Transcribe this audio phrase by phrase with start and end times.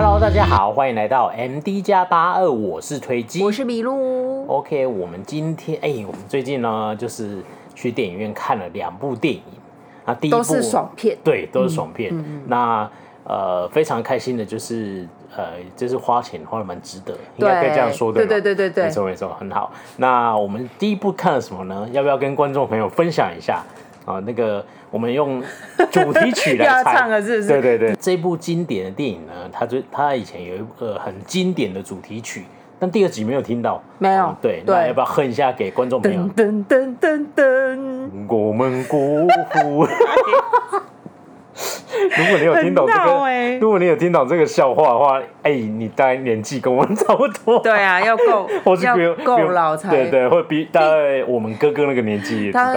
[0.00, 4.46] Hello，大家好，欢迎来到 MD 加八二，我是推机，我是麋鹿。
[4.46, 7.42] OK，我们今天哎，我们最近呢，就是
[7.74, 9.42] 去电影院看了两部电影，
[10.06, 12.12] 那第一部都是爽片，对，都是爽片。
[12.14, 12.88] 嗯嗯、那
[13.24, 15.04] 呃，非常开心的就是
[15.36, 18.12] 呃，就是花钱花的蛮值得，应该可以这样说？
[18.12, 19.72] 对对对对对，没错没错，很好。
[19.96, 21.88] 那我们第一部看了什么呢？
[21.90, 23.64] 要不要跟观众朋友分享一下
[24.08, 24.22] 啊？
[24.26, 24.64] 那个。
[24.90, 25.42] 我们用
[25.90, 27.48] 主题曲来 猜，唱了是不是？
[27.48, 32.44] 对对对，这部经典的电影呢，它就它以前有一个很经典的主题曲，
[32.78, 34.28] 但第二集没有听到，没有。
[34.28, 36.22] 嗯、对，对那要不要哼一下给观众朋友？
[36.34, 39.86] 噔噔噔噔噔，我们姑父。
[42.16, 47.58] 如果你有听懂这个，欸、如果你有听懂这个笑话的话，哎、欸，你大概年纪跟我们差不多。
[47.60, 49.90] 对啊，要够， 或是要够老才。
[49.90, 52.74] 对对，会比大概我们哥哥那个年纪也知道。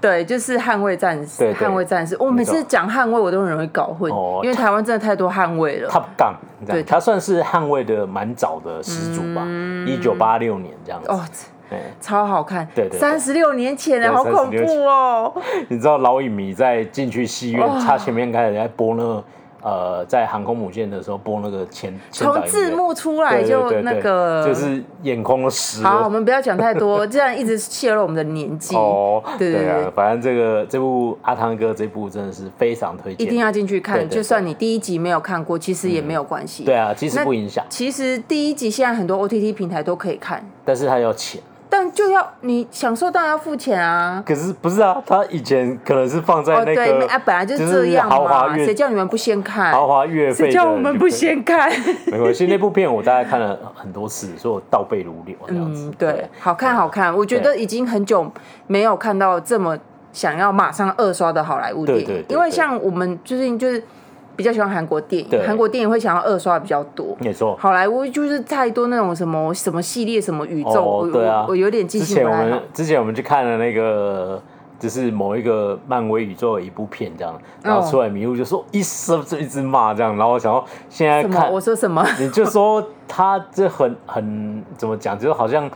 [0.00, 1.38] 对，就是捍卫战士。
[1.38, 2.16] 对，捍卫战士。
[2.18, 5.88] 我每次讲捍卫，我都很容易搞混，哦、因为台湾真的太多捍卫了。
[5.88, 6.34] Top Gun，
[6.66, 9.46] 对，他算是捍卫的蛮早的始祖吧，
[9.86, 11.10] 一九八六年这样子。
[11.10, 11.20] 哦
[12.00, 15.32] 超好看，对对，三十六年前了，好恐怖哦！
[15.68, 19.24] 你知道老影迷在进去戏院，他前面开始在播那个，
[19.62, 25.82] 呃，在航空母舰的时候播那个前，从字幕出来就那个，就是眼眶都湿。
[25.82, 28.76] 好，我们不要讲太多，这样一直泄露我们的年纪。
[28.76, 34.08] 哦，对对啊，反正这个这部阿汤哥这部真的是非常推荐，一定要进去看。
[34.08, 36.62] 就算你第一集没有看过，其实也没有关系。
[36.62, 37.64] 对啊，其实不影响。
[37.68, 41.42] 其实第一集现在很多 OTT 平台都可以看，但是它要钱。
[41.68, 44.22] 但就要你享受，当然要付钱啊。
[44.26, 45.02] 可是不是啊？
[45.06, 48.54] 他以前可能是放在那个，对啊，本来就是这样嘛。
[48.56, 49.72] 谁叫你们不先看？
[49.72, 51.70] 豪华月费，谁叫我们不先看？
[52.06, 55.90] 没关系，那部片我大概看了很多次，所以我倒背如流这样子。
[55.98, 58.30] 对，好看好看，我觉得已经很久
[58.66, 59.76] 没有看到这么
[60.12, 62.24] 想要马上二刷的好莱坞电影。
[62.28, 63.82] 因为像我们最近就是。
[64.36, 67.16] 比较喜欢韩国电影，韩国电影会想要二刷比较多。
[67.20, 72.42] 没错，好莱坞就是太多那种什么什么系列、什么宇宙，对啊，我有点记性不太好。
[72.44, 74.40] 之前我们之前我们去看了那个，
[74.78, 85.68] 就是某一个漫威宇宙的一部片，这样，然后出来迷路就说一直就一直骂这样，然后我想要现在看我说什么，你就说他这很很怎么讲，就是好像。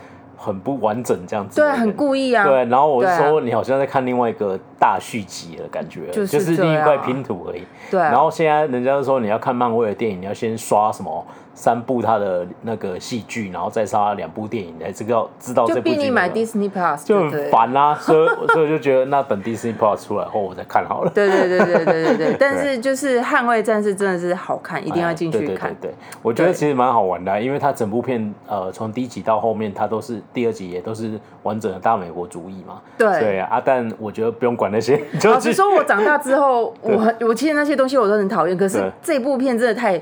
[0.43, 2.45] 很不完整这样子，对，很故意啊。
[2.45, 7.63] 对，然后我就说你好像在看另外一个大续集的感觉，就是另一块拼图而已。
[7.91, 8.01] 对。
[8.01, 11.23] 然后现在人家说你要看漫威的电影，你要先刷什么
[11.61, 15.81] 三部他的那个戏剧，然后再刷两部电影，来这个知道这部。
[15.81, 17.95] 就逼你买 Disney Plus，就很烦啦。
[17.95, 21.13] 所以 所以我就觉得那等 Disney Plus 出来后我再看好了。
[21.15, 22.37] 对对对对对对对。
[22.41, 25.75] 但是就是捍卫战士真的是好看，一定要进去看。
[25.83, 30.19] 对，我觉得其实蛮好玩的，因为它整部片呃从第一集到后面它都是。
[30.33, 32.81] 第二集也都是完整的大美国主义嘛？
[32.97, 34.97] 对对啊，但我觉得不用管那些。
[35.25, 38.57] 老实说，我长大之后，我我其实那些东西我都很讨厌。
[38.57, 40.01] 可是这部片真的太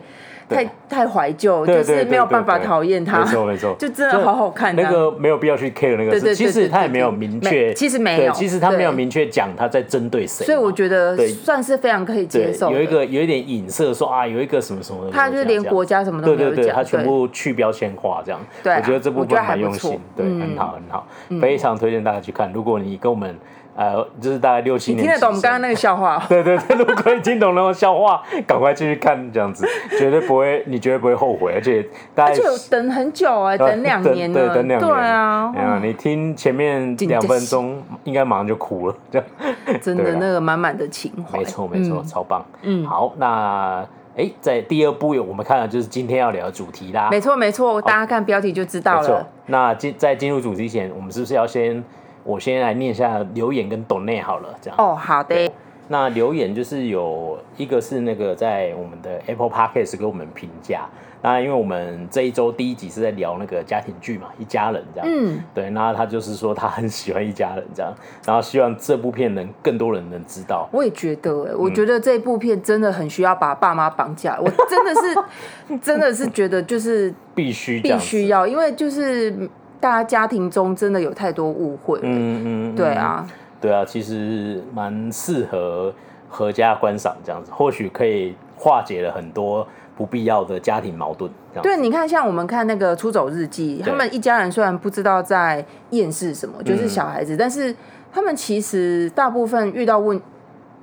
[0.49, 3.21] 太太怀旧，就是没有办法讨厌他。
[3.21, 4.75] 没错没错， 就真的好好看。
[4.75, 10.47] 那个没有必要去 care 那个事，其实他也没有明确，其实没有，其实他没有明确讲他在针对谁。
[10.47, 12.71] 所以我觉得算是非常可以接受。
[12.71, 18.41] 有一个有一点影射说啊，有一个什么什么，他就是连国家什么都没有讲，他全部去标签化这样。
[18.63, 21.07] 对，我觉得这部分蛮用心，对，很好很好，
[21.41, 22.51] 非常推荐大家去看。
[22.53, 23.37] 如果你跟我们。
[23.79, 25.05] 呃，就是大概六七年。
[25.05, 26.21] 听得懂我们刚刚那个笑话？
[26.29, 29.65] 对对对，如果你听懂那个笑话，赶快继续看，这样子
[29.97, 31.81] 绝对不会，你绝对不会后悔，而且
[32.13, 34.81] 大概而且等很久哎，等两年了，对，等两年。
[34.81, 39.29] 对啊，你听前面两分钟，应该马上就哭了，这样。
[39.81, 41.39] 真的那个满满的情怀。
[41.39, 42.45] 没错没错，超棒。
[42.63, 47.11] 嗯，好，那哎，在第二部有我们看的就是今天要聊的主题啦。
[47.13, 49.25] 没错没错，大家看标题就知道了。
[49.47, 51.85] 那进在进入主题前，我们是不是要先？
[52.29, 54.79] 我先来念一下留言跟抖内好了，这样。
[54.79, 55.51] 哦，好的。
[55.91, 60.87] 那留言就是有一个是那个在我们的 Apple Podcast 给我们评价。
[61.23, 65.09] 那因为我们这一周第一集是在聊那个家庭剧嘛，一家人这样。
[65.11, 65.43] 嗯。
[65.55, 67.91] 对，那他就是说他很喜欢一家人这样，
[68.27, 70.69] 然后希望这部片能更多人能知道。
[70.71, 74.39] 我也觉得，哎，我觉得这部片真的很需要把爸妈绑架。
[74.39, 79.49] 我真的是， 真的是觉得就是必须必须要，因为就是。
[79.81, 83.27] 大家家庭中真的有太多误会，嗯嗯，对啊，
[83.61, 85.95] 对啊，其实蛮适合
[86.29, 89.67] 合家观赏这样子，或许可以化解了很多
[89.97, 91.31] 不必要的家庭矛盾。
[91.63, 97.75] 对，你看，像我们看那个《出走日记》，他们一家人虽然不知道在厌世什么，就是小孩子，但是
[98.13, 100.21] 他们其实大部分遇到问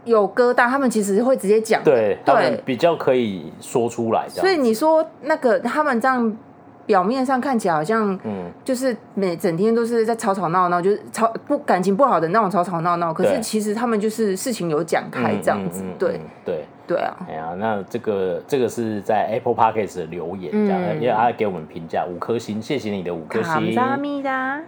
[0.06, 4.28] 有疙瘩，他们其实会直接讲，对，他们比较可以说出来。
[4.30, 6.38] 所以你说那个他们这样。
[6.86, 13.14] 表面上看起来好像，嗯，就是每整天都是在吵吵闹闹，就是吵不感情不好的那种吵吵闹闹。
[13.14, 17.18] 可是其实他们就是事情有讲开这样子，对对对啊。
[17.28, 23.74] 哎呀，那这个这个是在 Apple Podcast 的留言，这样，因为他给我们评价五颗星，谢谢你的五颗星。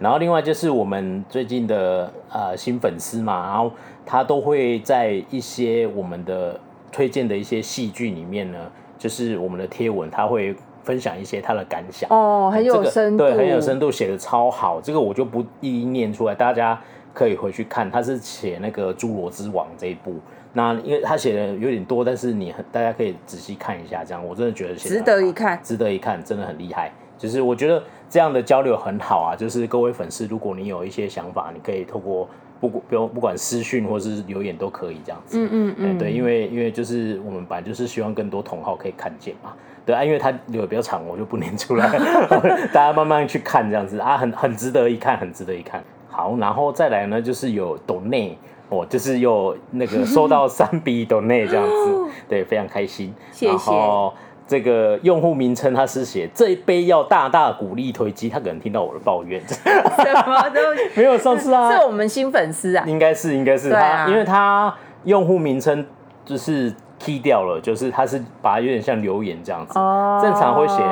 [0.00, 3.72] 然后另外就是我们最近的呃新粉丝嘛，然后
[4.04, 6.58] 他都会在一些我们的
[6.90, 8.58] 推荐的一些戏剧里面呢，
[8.98, 10.56] 就是我们的贴文，他会。
[10.88, 14.80] 分享一些他的感想哦，很有深度，这个、对，很有深度，写的超好。
[14.80, 16.80] 这个我就不一一念出来，大家
[17.12, 17.90] 可以回去看。
[17.90, 20.14] 他是写那个《侏罗之王》这一部，
[20.54, 24.02] 那因为他写的有点多，但是你很大家可以仔细看一下。
[24.02, 26.90] 这样我真的觉得值得一看，值得一看，真的很厉害。
[27.18, 29.36] 就是我觉得这样的交流很好啊。
[29.36, 32.26] 就是各位粉丝，如果你有一些想法，你可以透过
[32.60, 35.38] 不不用不管私讯或是留言都可以这样子。
[35.38, 39.52] 嗯嗯嗯，对，因为因为就是我们本来就是希望更多同好可以看见嘛。
[39.88, 41.88] 对啊，因为它留的比较长，我就不念出来，
[42.74, 45.82] 大家慢慢去看这样子啊，很很值得一看，很值得一看。
[46.10, 48.34] 好，然后再来呢，就是有 donate
[48.68, 53.14] 哦，就是有那个收到 三笔 donate 这样子，对，非常开心。
[53.32, 53.52] 谢谢。
[53.52, 54.12] 然后
[54.46, 60.60] 这个用户名称他是写这一杯要大大鼓励推机，他可能听到我的抱怨， 什么都
[60.96, 64.74] 没有上次啊，是我们新粉丝啊，应该是应该是他，啊、因为他
[65.04, 65.86] 用户名称
[66.26, 66.74] 就是。
[66.98, 70.82] Key 掉了，就是他是把它有点像留言这样子，哦、正常会写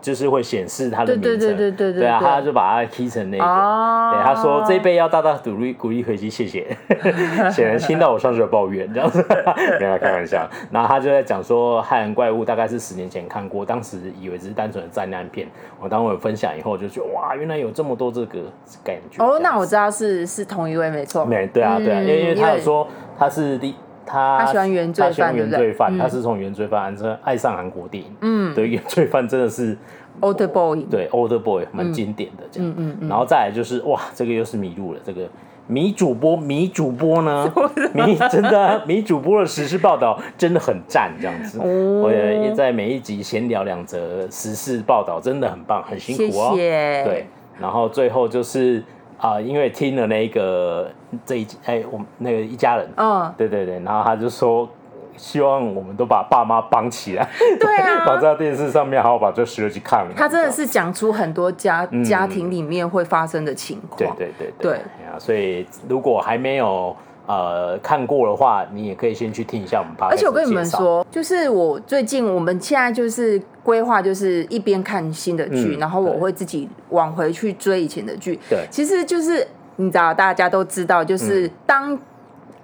[0.00, 2.08] 就是会显示他的名称，对对对对对对，对。
[2.08, 6.76] 啊，他就把它 key 成那个，哦、对，他说这一杯要大大鼓励鼓励回击，谢谢，
[7.50, 9.24] 显然听到我上次的抱怨这样子，
[9.80, 15.48] 没有开玩笑，然后他就在讲说《害人怪物》大概是十年前看过，当时以为只是单纯的灾难片，
[15.80, 18.40] 我当我有分享以后就觉得哇，原来有这么多这个
[18.84, 22.86] 感觉，哦，那我知道是是同一位没错，没对啊对啊，因为因为他有说
[23.18, 23.74] 他是第。
[24.06, 28.10] 他他喜欢原罪犯，原罪犯，他是从原罪犯，这爱上韩国电影。
[28.20, 29.76] 嗯，对，原罪犯真的是
[30.20, 32.72] Old Boy，对 Old Boy 蛮经典的这样。
[32.76, 35.00] 嗯嗯，然后再来就是哇，这个又是迷路了。
[35.04, 35.28] 这个
[35.66, 37.52] 迷主播，迷主播呢？
[37.92, 41.58] 迷真的迷主播的时事报道真的很赞，这样子。
[41.58, 46.52] 我也在每一集闲聊两则时事报道，真的很棒，很辛苦哦。
[46.54, 47.26] 对，
[47.60, 48.82] 然后最后就是。
[49.18, 50.90] 啊、呃，因为听了那个
[51.24, 54.68] 这一集，哎，我们那个一家人，嗯，对对对，然后他就说，
[55.16, 57.28] 希望我们都把爸妈绑起来，
[57.58, 60.12] 对啊， 绑在电视上面，好好把这十六集看了。
[60.16, 64.76] 他真的是讲出很多家、嗯、家庭里面会发生的情况，对对对对，对。
[65.06, 66.94] 啊，所以如果还没有。
[67.26, 69.94] 呃，看过的话，你也可以先去听一下我们。
[70.10, 78.38] 而且我跟你们说，就是我最近我们现在就是规划，就是一边看新的剧，嗯、然后我会自己往回去追以前的剧。
[78.48, 79.46] 对，其实就是
[79.76, 81.92] 你知道，大家都知道，就是当。
[81.92, 82.00] 嗯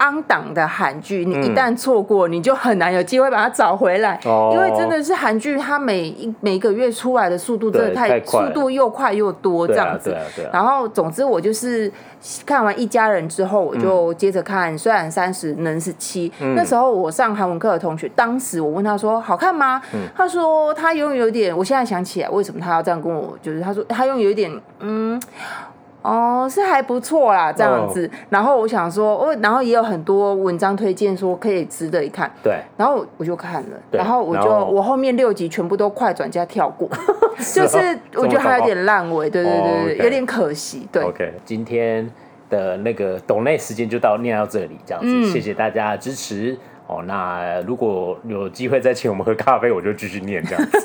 [0.03, 10.13] 当档的韩剧，你一旦错过，你就很难有机会把它找回来，因为真的是韩剧，它每一每个月出来的速度真的太速度又快又多这样子。
[10.53, 11.89] 然后，总之我就是
[12.45, 14.77] 看完一家人之后，我就接着看。
[14.77, 19.81] 虽然三十能十七，那时候我上韩文课的同学，当时我问他说好看吗？
[20.17, 24.51] 他说他用有点，我现在想起来为什么他要这样跟我，就是他说他用有点
[24.81, 25.23] 嗯。
[26.03, 28.03] 哦，是还不错啦，这样子。
[28.03, 28.21] Oh.
[28.31, 32.31] 然后我想说，哦，然后也有很多文章推荐说可以值得一看。
[32.43, 32.59] 对。
[32.77, 36.89] 然后我就看了，对然后我就后我后面六集全部都快转加跳过，
[37.55, 40.03] 就是我觉得还有点烂尾，对对对对，oh, okay.
[40.05, 40.89] 有点可惜。
[40.91, 41.03] 对。
[41.03, 42.11] OK，今天
[42.51, 46.59] 的那个懂内时间就到念到这里，这样子，嗯、谢谢大家的支持。
[46.89, 50.79] 哦，那如果有机会再请我们喝咖啡，我就继续念这样子。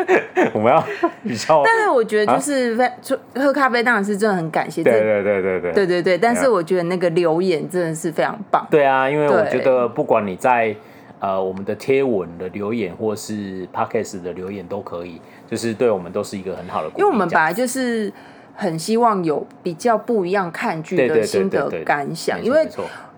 [0.52, 0.84] 我们要
[1.22, 2.76] 比较，但是我觉得就是
[3.36, 4.82] 喝咖啡当然是真的很感谢。
[4.82, 6.18] 对对对对对对对对。
[6.18, 8.66] 但是我觉得那个留言真的是非常棒。
[8.70, 10.74] 对啊，因为我觉得不管你在
[11.20, 16.88] 呃我们的贴文的留言，或是 Podcast 的留言都可以，就是对我们都是一个很好的。
[16.96, 18.12] 因为我们本来就是
[18.54, 22.68] 很希望有比较不一样看剧的心得感想，因为。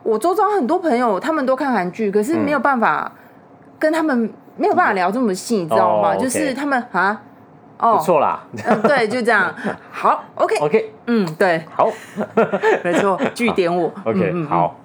[0.06, 3.10] 我周遭很多朋友，他们都看韩剧，可是没有办法
[3.78, 6.14] 跟他们没有办法聊这么细，你知道吗？
[6.16, 7.20] 就是他们啊，
[7.78, 9.52] 哦，不错啦，嗯，对，就这样，
[9.90, 11.90] 好，OK，OK，嗯，对，好，
[12.84, 14.76] 没错，据点我， OK，好，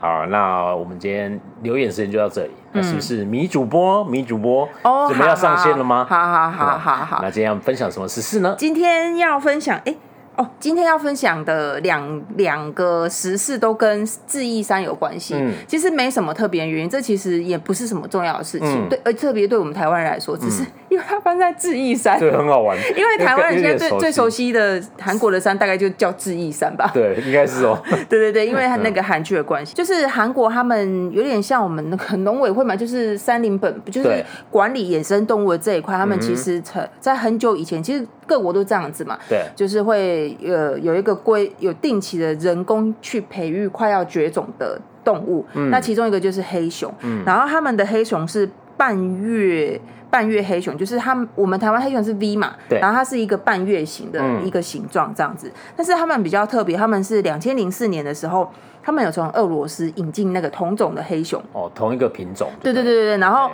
[0.00, 4.02] 好，那我们今天留言时间就到这里，那是不是米主播？
[4.04, 6.06] 米主播哦，准备要上线了吗？
[6.08, 8.54] 好好好好好，那今天要分享什么时事呢？
[8.56, 9.94] 今天要分享，哎。
[10.36, 15.34] 哦，今天要分享的两两个时事都跟智异山有关系。
[15.34, 18.86] 嗯，其实没什么特别原因，这其实也不是什么重要的事情。
[18.86, 22.76] 嗯、对，而特别对我们台湾人来说，只是 因为它发生在智异山，对，很好玩。
[22.96, 26.90] 因为台湾人现在最最熟悉的韩国的山，大概就叫智异山吧？
[26.92, 27.80] 对，应该是哦。
[28.08, 36.60] 对对对，因为那个韩剧的关系，就是韩国他们有点像我们那个农委会嘛，就是山林本，就是管理野生动物的这一块，他们其实
[36.98, 39.18] 在很久以前，其实各国都这样子嘛。
[39.28, 44.80] 对，就是会呃有一个规，有定期的人工去培育快要绝种的。
[45.04, 49.78] 动物，嗯、那其中一个就是黑熊，嗯、然后他们的黑熊是半月
[50.08, 58.50] 半月黑熊，就是他们我们台湾黑熊是 V 嘛，对，然后它是一个半月形的一个形状这样子，嗯、但是他们比较特别，他们是两千零四年的时候，
[58.82, 62.82] 他们有从俄罗斯引进那个同种的黑熊，哦，同一个品种，对对？
[62.82, 63.50] 对对对，然后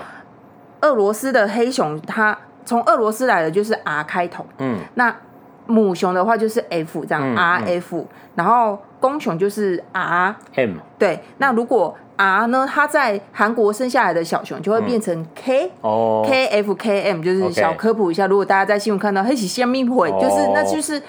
[0.83, 5.15] 俄罗斯的黑熊，它从俄罗斯来的就是 R 开头，嗯，那。
[5.67, 10.79] 母熊的话就是 F 这样，嗯，R F，嗯，然后公熊就是 R M。
[10.99, 18.27] 对，那如果 R 呢，它在韩国生下来的小熊就会变成 K，嗯哦，K F K M，就是小科普一下。
[18.27, 21.01] 如果大家在新闻看到黑起虾米会，就是那就是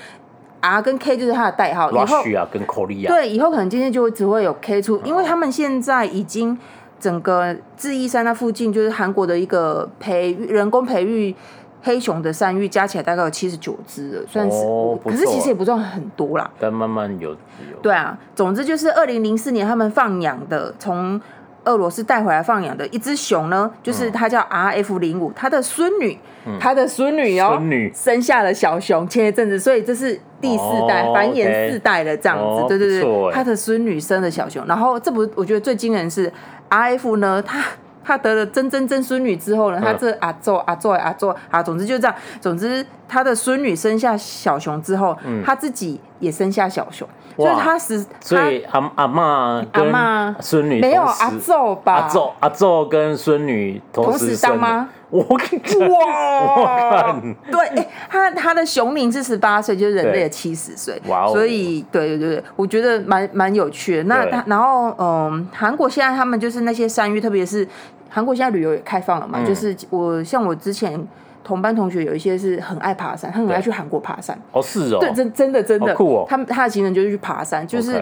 [0.60, 1.90] R 跟 K 就是它的代号。
[1.90, 3.08] 以后 Korea。
[3.08, 6.56] 对，以后可能今天就只会有 K 出，因为他们现在已经
[7.02, 11.36] 整个智异山那附近就是韩国的一个培育人工培育。
[11.84, 16.48] 黑熊的山域加起来大概有七十九只了，算是，哦、可是其实也不算很多啦。
[16.60, 17.32] 但慢慢有。
[17.32, 17.38] 有。
[17.82, 21.20] 对啊，总之就是二零零四年他们放养的，从
[21.64, 26.20] 俄罗斯带回来放养的一只熊呢，就是它叫 R F 零五，它的孙女，
[26.60, 27.92] 它、嗯、的孙女哦，孙女。
[27.96, 36.32] 生下了小熊，前一阵子，所以这是第四代、哦、繁衍四代的这样子，哦、对对对，它的孙女生的小熊，然后这不，我觉得最惊人是
[36.72, 37.64] R F 呢，他。
[38.04, 42.16] 他得了曾曾曾孙女之后呢，他这阿祖阿祖阿祖啊，总之就这样。
[42.42, 51.94] 总之，他的孙女生下小熊之后，他自己也生下小熊，所以他是所以阿阿嬷阿嬷孙女没有阿祖吧？
[51.94, 54.88] 阿祖阿祖跟孙女同时当吗？
[55.12, 64.04] 我哇，对，哎，他他的熊龄是十八岁，就是人类的七十岁，哇，所以对对对，我觉得蛮蛮有趣的。
[64.04, 67.68] 那他然后嗯，韩国现在他们就是那些山域，特别是
[68.10, 71.06] 韩国现在旅游也开放了嘛，就是我像我之前
[71.44, 74.38] 同班同学有一些是很爱爬山，他很爱去韩国爬山。
[74.52, 76.26] 哦，是哦，对，真真的真的酷哦。
[76.28, 78.02] 他们他的行程就是去爬山，就是。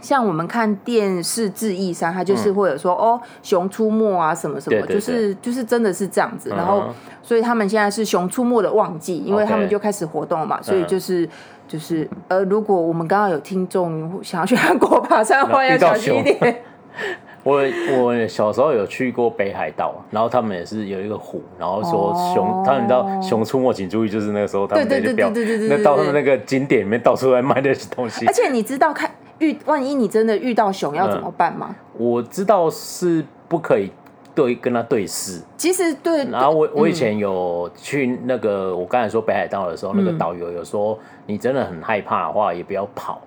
[0.00, 6.50] 像我们看电视《智异山》，它就是会有说、嗯、哦，熊出没啊，什么什么，对对对，就是就是真的是这样子。
[6.50, 6.86] 然后，
[7.22, 10.60] 所以他们现在是熊出没的旺季，因为他们就开始活动嘛。
[10.60, 11.28] 所以就是
[11.68, 16.62] 就是呃，如果我们刚刚有听众想要去韩国爬山的话，要小心一点。
[17.42, 17.62] 我
[17.98, 25.30] 我小时候有去过北海道，然后他们也是有一个湖，然后说熊，哦、他们知道熊出没请注意，就是那个时候他们就标，
[25.68, 28.26] 那到他们那个景点里面到处在卖那些东西。
[28.26, 29.10] 而且你知道看。
[29.38, 31.74] 遇万一你真的遇到熊要怎么办吗？
[31.74, 33.90] 嗯、我知道是不可以
[34.36, 35.40] 对跟他对视。
[35.56, 40.96] 其实对，然后我我以前有去那个、嗯、我刚才说北海道的时候，那个导游有说，
[41.26, 43.20] 你真的很害怕的话，也不要跑。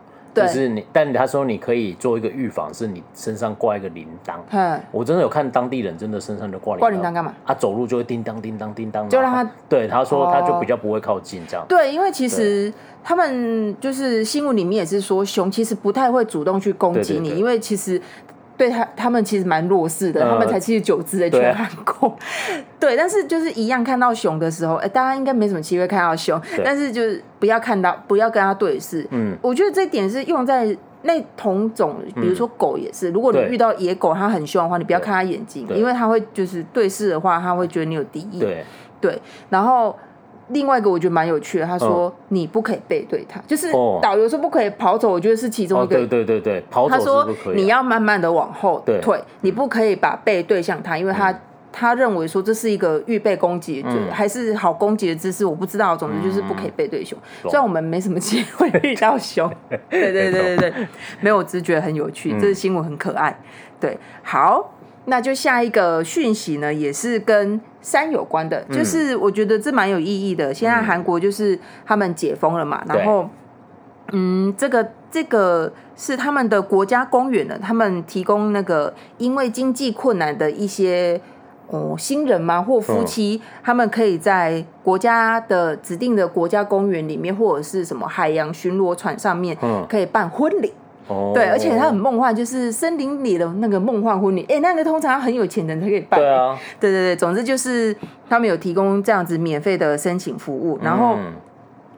[0.44, 4.36] 就是你，但他说你可以做一个预防，是你身上挂一个铃铛。
[4.51, 6.80] 嗯，我真的有看当地人真的身上就挂铃铛。
[6.80, 7.34] 挂铃铛干嘛？
[7.46, 11.65] 他走路就会叮当叮当叮当，就让他对他说他就比较不会靠近这样。
[11.68, 12.74] 对，因为其实
[13.04, 18.01] 他们就是新闻里面也是说，熊其实不太会主动去攻击你，因为其实。
[18.58, 22.16] 对他，他们其实蛮弱势的，他们才七十九只的全韩国。
[22.80, 29.06] 对，但是就是一样看到熊的时候，哎，大家应该没什么机会看到熊，但是就是不要看到，不要跟他对视。
[29.12, 38.40] 嗯，我觉得这点是用在那同种，比如说狗也是，如果你遇到野狗，它很凶的话，你不要看它眼睛，因为它会就是对视的话，它会觉得你有敌意。
[38.40, 38.64] 对，
[39.02, 39.96] 对，然后。
[40.50, 43.72] 另外一个我觉得蛮有趣的，他说你不可以背对他，就是
[44.02, 46.06] 导游说不可以跑走，我觉得是其中一个。
[46.06, 46.64] 对对对。
[46.72, 51.34] 他说你要慢慢的往后退，你不可以把背对向他，因为他
[51.72, 57.18] 他认为说这是一个预备攻击，就还是好攻击的姿势，我不知道，总之就是不可以背对熊。
[57.44, 59.52] 虽然我们没什么机会遇到熊，
[59.90, 60.74] 对对对对对，
[61.22, 63.38] 没有，只是觉得很有趣，这是新闻很可爱。
[63.80, 64.72] 对，好。
[65.06, 70.54] 那就下一个讯息呢，也是跟山有关的，嗯、就是我觉得这蛮有意义的。
[70.54, 73.30] 现在韩国就是他们解封了嘛，嗯、然后，
[74.12, 81.22] 嗯，这个这个是他们的国家公园的，他们提供那个因为经济困难的一些
[81.68, 89.56] 哦新人嘛或夫妻，嗯、他们可以在国家的指定的国家公园里面，或者是什么海洋巡逻船上面，
[89.88, 90.74] 可以办婚礼。
[91.34, 94.44] 对，而且它很梦幻，就是森林里的那个梦幻婚礼。
[94.50, 96.20] 哎，那个通常很有钱的人才可以办。
[96.20, 97.96] 对啊，对对对，总之就是
[98.30, 100.80] 他们有提供这样子免费的申请服务。
[100.82, 101.18] 然后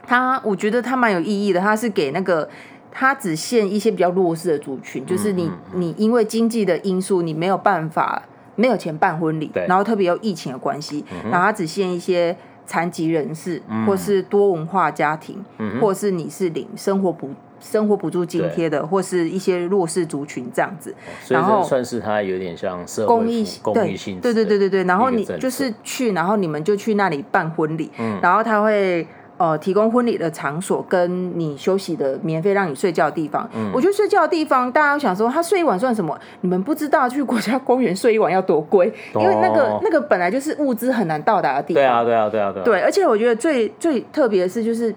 [0.06, 2.48] 他，我觉得他蛮有意义的，他是给那个
[2.92, 8.22] 他只限一些比较弱势的族群，就是你你因为经济的因素，你没有办法
[8.56, 12.36] 没有钱办婚礼，然后特别有疫情的关系，嗯、然后他只限一些
[12.66, 20.94] 残疾人士，嗯、或是多文化家庭，嗯、或是你是领生活补生活补助津贴的，或是一些弱势族群这样子。
[21.28, 29.08] 然后算是它有点像社会公益公益性对对对对对，然后你就是去，然后你们就去那里办婚礼，嗯、然后他会。
[29.40, 33.48] 呃，提供婚礼的场所跟你休息的免费让你睡觉的地方。
[33.54, 36.20] 嗯，我觉得睡觉的地方，大家想说他睡一晚算什么？
[36.42, 41.84] 你们不知道去国家公园睡一晚要多贵，因为那个那个本来就是物资很难到达的地方。
[41.84, 42.66] 对啊，对啊，对啊，对啊。
[42.66, 44.96] 对，而且我觉得最最特别的是就是。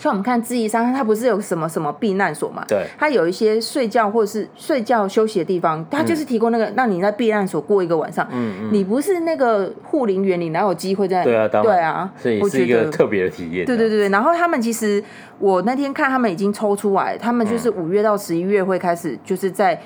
[0.00, 2.64] 像我们看智异山，它不是有什么什么避难所嘛？
[2.66, 8.26] 对，它有一些睡觉或者是睡觉休息的地方，它就是提供那个让你在避难所过一个晚上。
[8.32, 8.68] 嗯嗯。
[8.72, 11.22] 你不是那个护林员，你哪有机会在？
[11.22, 12.10] 对啊，对啊。
[12.16, 13.66] 所以是一个特别的体验。
[13.66, 15.04] 对对对，然后他们其实
[15.38, 19.78] 我那天看他们已经抽出来，他们就是五月到十一月会开始，就是在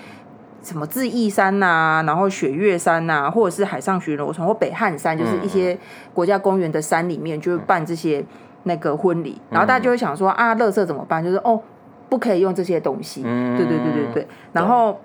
[0.63, 5.77] 什么智异山呐、啊，然后雪月山呐、啊，或者是海上巡逻船或北汉山，就是一些
[6.13, 8.25] 国家公园的山里面，就是办这些。
[8.65, 11.23] 那个婚礼，然后大家就会想说、嗯、啊，垃圾怎么办？
[11.23, 11.61] 就是哦，
[12.09, 13.23] 不可以用这些东西。
[13.25, 14.27] 嗯、对对对对对。
[14.53, 14.99] 然后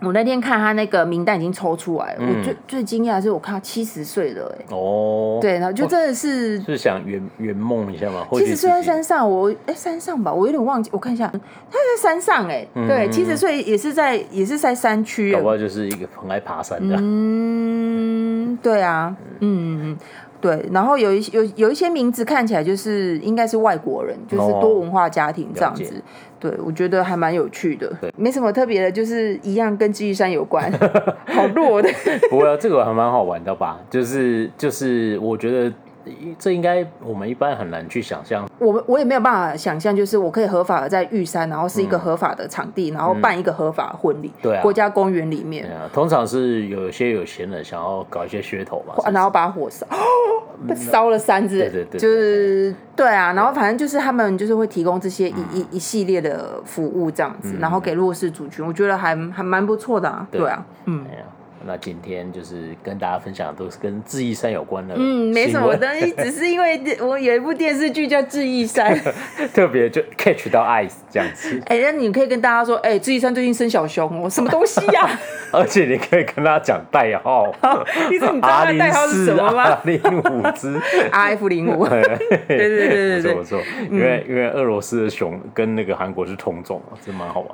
[0.00, 4.64] 我那天看他那个名单已经抽出来了，嗯、我最最惊讶的是我看他七十岁了哎。
[4.70, 5.38] 哦。
[5.40, 8.26] 对，然后就真的是是想圆圆梦一下嘛。
[8.32, 11.38] 七十岁在山上，我哎山上吧，我有点忘记，我看一下，他
[11.72, 12.66] 在山上哎。
[12.74, 15.32] 嗯、对，七十岁也是在也是在山区。
[15.32, 16.96] 搞不好就是一个很爱爬山的。
[16.98, 19.98] 嗯，对啊，嗯嗯。
[20.40, 25.84] 对，然后有一有有一些名字看起来就是应该是外国人，就是多文化家庭这样子。
[25.84, 26.02] 哦、
[26.40, 30.72] 对，我觉得还蛮有趣的，对没什么特别的，就是一样跟积玉山有关，
[31.28, 31.90] 好弱的。
[32.30, 33.78] 不过这个还蛮好玩的吧？
[33.90, 35.72] 就是就是，我觉得。
[36.38, 38.48] 这应该我们一般很难去想象。
[38.58, 44.32] 我我也没有办法想象，就是我可以合法的在玉山，然后是一个合法的场地，然后办一个合法的婚礼。
[44.42, 45.68] 对啊，国家公园里面。
[45.92, 49.86] 通常是有些有钱人想要搞一些噱头嘛，然后把火烧，
[50.74, 51.58] 烧了山子。
[51.58, 60.26] 对对对，就是对啊，然后反正就是他们就是会提供这些一一一系列的服务这样子，然后给弱势族群，我觉得还还蛮不错的啊。
[60.30, 61.06] 对啊，嗯。
[61.66, 68.96] 那今天就是跟大家分享的都是跟智异山有关的，嗯，没什么东西， 只是因为我有一部电视剧叫《智异山
[69.52, 71.60] 》，特别就 catch 到 eyes 这样子。
[71.66, 75.20] 哎、欸，那你可以跟大家说，哎、欸，智异山最近生小熊哦，什么东西呀、啊？
[75.52, 77.52] 而且你可以跟大家讲代号，
[78.10, 79.78] 你知道他的代号是什么吗？
[79.84, 80.74] 零五只
[81.10, 82.02] R F 零五，对
[82.48, 87.50] 对对对对，不错不错，因为因为俄罗斯的熊跟那个韩国是同种啊，这蛮好玩。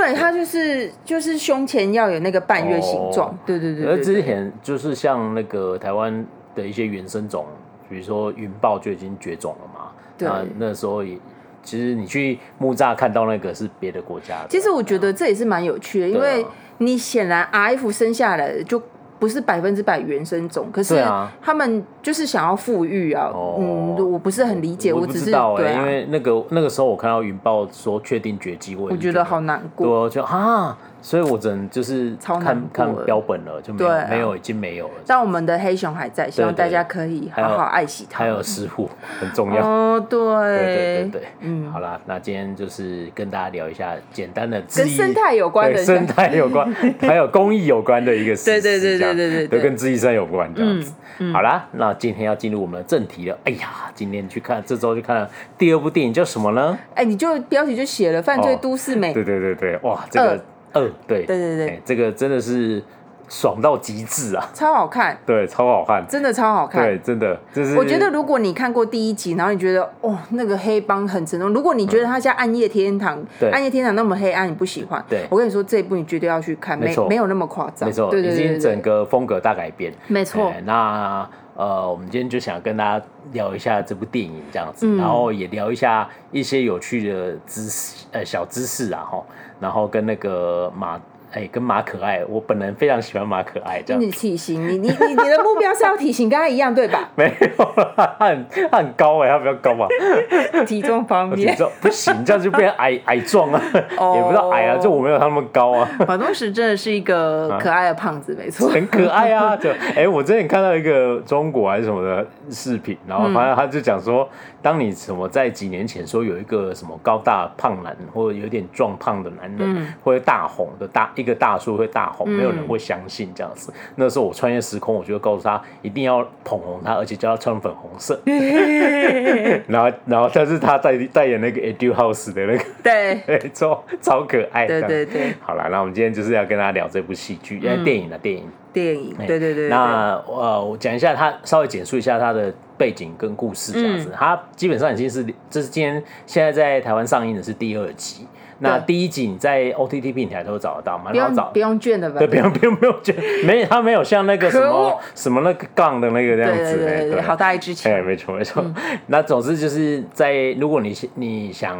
[0.00, 3.86] 对，它就是就是胸前要有那个半月形状，对对对。
[3.86, 7.46] 而之前就是像那个台湾的一些原生种，
[7.88, 9.90] 比如说云豹就已经绝种了嘛。
[10.16, 10.28] 对。
[10.28, 11.18] 那那时候也，
[11.62, 14.48] 其实你去木栅看到那个是别的国家的。
[14.48, 16.46] 其实我觉得这也是蛮有趣的，因为
[16.78, 18.80] 你显然 R F 生下来就。
[19.18, 21.04] 不是百分之百原生种，可是
[21.42, 23.30] 他们就是想要富裕啊。
[23.34, 30.08] 嗯，我不是很理解，我只是对，因为那个那个时候我看到云豹说确定绝迹，我觉得好难过。
[30.08, 30.78] 对，就啊。
[31.00, 34.94] 所以我只能就是看看标本了，就没有没有已经没有了。
[35.06, 38.18] 但我们的黑熊还在，希望大家可以好好爱惜它。
[38.18, 38.88] 还有师傅
[39.20, 50.92] 很重要哦，对对对对，嗯，好啦，那今天就是跟大家聊一下简单的跟生态有关的生态有关， 还有公益有关的一个事，对对对对对对，都跟智异山有关这样子。
[51.32, 53.38] 好啦，那今天要进入我们的正题了。
[53.44, 56.78] 哎呀，今天去看这周去看了第二部电影叫什么呢？
[56.94, 59.10] 哎，你就标题就写了《犯罪都市美》。
[59.14, 60.44] 对对对对，哇，这个。
[60.72, 61.24] 二对。
[61.24, 62.82] 对对对，这个真的是
[63.28, 64.48] 爽到极致啊！
[64.54, 67.76] 超好看，对，超好看，真的超好看，对，真的就是。
[67.76, 73.18] 我觉得如果你看过第一集，然后你觉得哦，那个黑帮很沉重，如果你觉得它像《暗夜天堂》，
[73.50, 80.50] 《暗夜天堂》那么黑暗，你不喜欢，对，我跟你说这一部你绝对要去看，没没有那么夸张，没错，对对对，已经整个风格大改变，没错。
[80.64, 89.22] 那呃，我们今天就想跟大家聊一下这部电影这样子，然后也聊一下一些有趣的知识，呃，小知识啊哈，
[89.60, 91.00] 然后跟那个马。
[91.32, 93.82] 哎，跟马可爱，我本人非常喜欢马可爱。
[93.82, 97.08] 这样，你体型，你你你你的目标是要体型跟他一样，对吧？
[97.14, 97.64] 没有，
[97.96, 99.86] 他很他很高哎，他比较高嘛。
[100.66, 105.86] 体重方面，体重不行，这样就变矮 矮壮啊，也不知道矮啊，就我没有他那么高啊。
[106.06, 109.54] 马东石真的是一个可爱的胖子，没错，很可爱啊。
[109.54, 114.26] 就哎，我之前看到一个中国还是什么的视频，然后反正他就讲说，
[114.62, 121.12] 当你什么在几年前说有一个什么高大胖男，或者有点壮胖的男人，或者大红的大。
[121.22, 123.72] 一个大叔会大红，没有人会相信这样子。
[123.74, 128.20] 嗯、那时候我穿越时空，我就会告诉他一定要捧红他，而且叫他穿粉红色。
[129.66, 134.66] 然后，然后，但是他在代言那个 Etude House 的那个，对， 没错，超可爱。
[134.66, 135.34] 对对对。
[135.40, 138.48] 好了，那我们今天就是要跟大家聊这部戏剧，因为电影的电影。
[138.70, 139.68] 电影，对对对，对。
[139.70, 144.12] 那呃，我讲一下他，稍微简述一下他的背景跟故事这样子。
[144.14, 148.26] 他、嗯、基本上已经是，这是今天现在在台湾上映的是第二集。
[148.60, 151.10] 那第一集你在 OTT 平台都找得到吗？
[151.10, 152.18] 不用找，不用卷的吧？
[152.18, 157.88] 对，不用不用不用卷，没他没有像那个什么什么那个杠的那个这样子，对对对，对，好大一支旗。
[157.88, 158.62] 哎，没错没错。
[158.64, 158.74] 嗯、
[159.06, 161.78] 那总之就是在如果你你想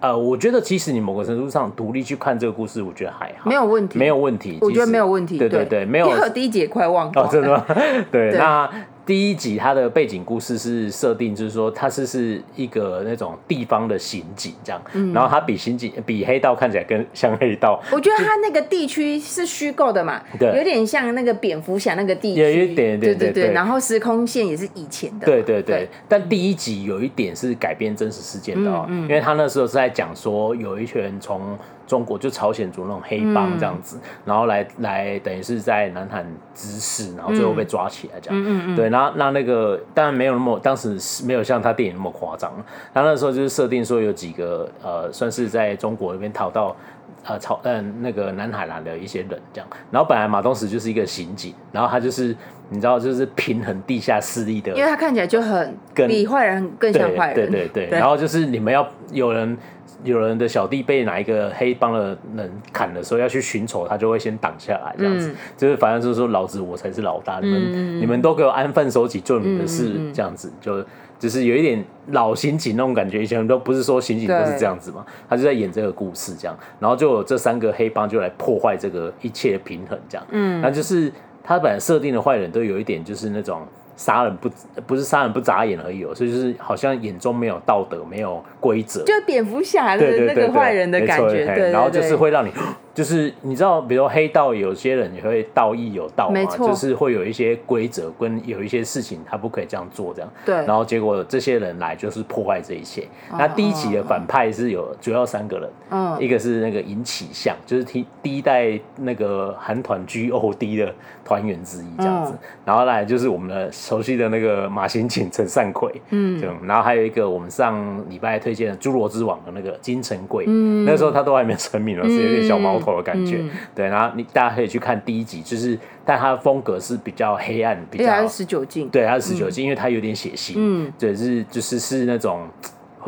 [0.00, 4.58] 呃，我觉得其实你某个程度上独立去看这个故事，我觉得还好，没有问题，没有问题。
[4.62, 5.36] 我觉得没有问题。
[5.36, 6.08] 对对对，没有。
[6.30, 7.22] 第一集也快忘了。
[7.22, 7.64] 哦，真的吗？
[8.10, 8.70] 对，对那。
[9.10, 17.82] 第一集它的背景故事是设定，就是说它是是一个那种地方的刑警这样，嗯、然后它比刑警比黑道看起来更像黑道。
[17.90, 23.52] 我觉得它那个地区是虚构的嘛，对，有点像那个蝙蝠侠那个地区，有一点点，对对对。
[23.52, 25.78] 然后时空线也是以前的，对对对。
[25.78, 31.58] 对但第一集有一点是改编真实事件的，嗯嗯、因为他那时候是在讲说有一群人从。
[31.90, 36.24] 中国就朝鲜族那种黑帮这样子，嗯、然后来来等于是在南韩
[36.54, 38.40] 滋事，然后最后被抓起来这样。
[38.40, 42.52] 嗯嗯嗯、对，那那那个当然没有那么，当时没有像他电影那么夸张。
[42.94, 46.76] 他那时候就是设定说有几个呃，算是在中国那边逃到
[47.24, 49.68] 呃朝嗯那个南海南的一些人这样。
[49.90, 52.36] 然后本来马东石就是一个刑警，然后他就是
[52.68, 55.76] 你知道就是平衡地下势力的，因为他看起来就很
[56.06, 57.34] 比坏人更像坏人。
[57.34, 59.58] 对对对对，对然后就是你们要有人。
[60.04, 70.84] 有人的小弟被哪一个黑帮的人砍的时候，要去寻仇，他就会先挡下来，这样子，嗯、就是反正就是说，老子我才是老大，嗯、你们你们都给我安分守己，做你们的事，嗯、这样子，就
[71.18, 73.22] 就是有一点老刑警那种感觉。
[73.22, 83.62] 以前都不是说刑警都是这样子嘛，他就在演这个故事这样，然后就有这三个黑帮就来破坏这个一切的平衡，这样，嗯，那就是他本来设定的坏人都有一点就是那种。
[83.96, 84.48] 杀人不
[84.86, 92.50] 不是杀人不眨眼而已哦，所以就是好像眼中没有道德，没有规则，就蝙蝠侠的那个坏人的感觉，对然后就是会让你。
[92.92, 100.30] 就是你知道，比如说黑道有些人也会道义有道嘛，就是会有一些规则跟有一些事情他不可以这样做这样。
[100.44, 100.54] 对。
[100.66, 103.02] 然后结果这些人来就是破坏这一切。
[103.30, 110.92] 哦、那第一集的反派是有主要三个人，嗯、哦，一个是那个尹启相，就是第第一代那个韩团 G.O.D 的
[111.24, 112.32] 团员之一这样子。
[112.32, 122.90] 哦、然后来就是我们的熟悉的那个马刑警陈善奎，嗯，然后还有一个我们上礼拜推荐的《侏罗之王》的那个金城贵，嗯，那个时候他都还没有成名了，是有点小毛头。
[122.90, 132.48] 的感觉，嗯、对，然后你大家可以去看第一集，就是，但他的风格是比较黑暗，比较十九禁，对，他是十九禁，嗯、因为他有点血腥，嗯，对，是就是是那种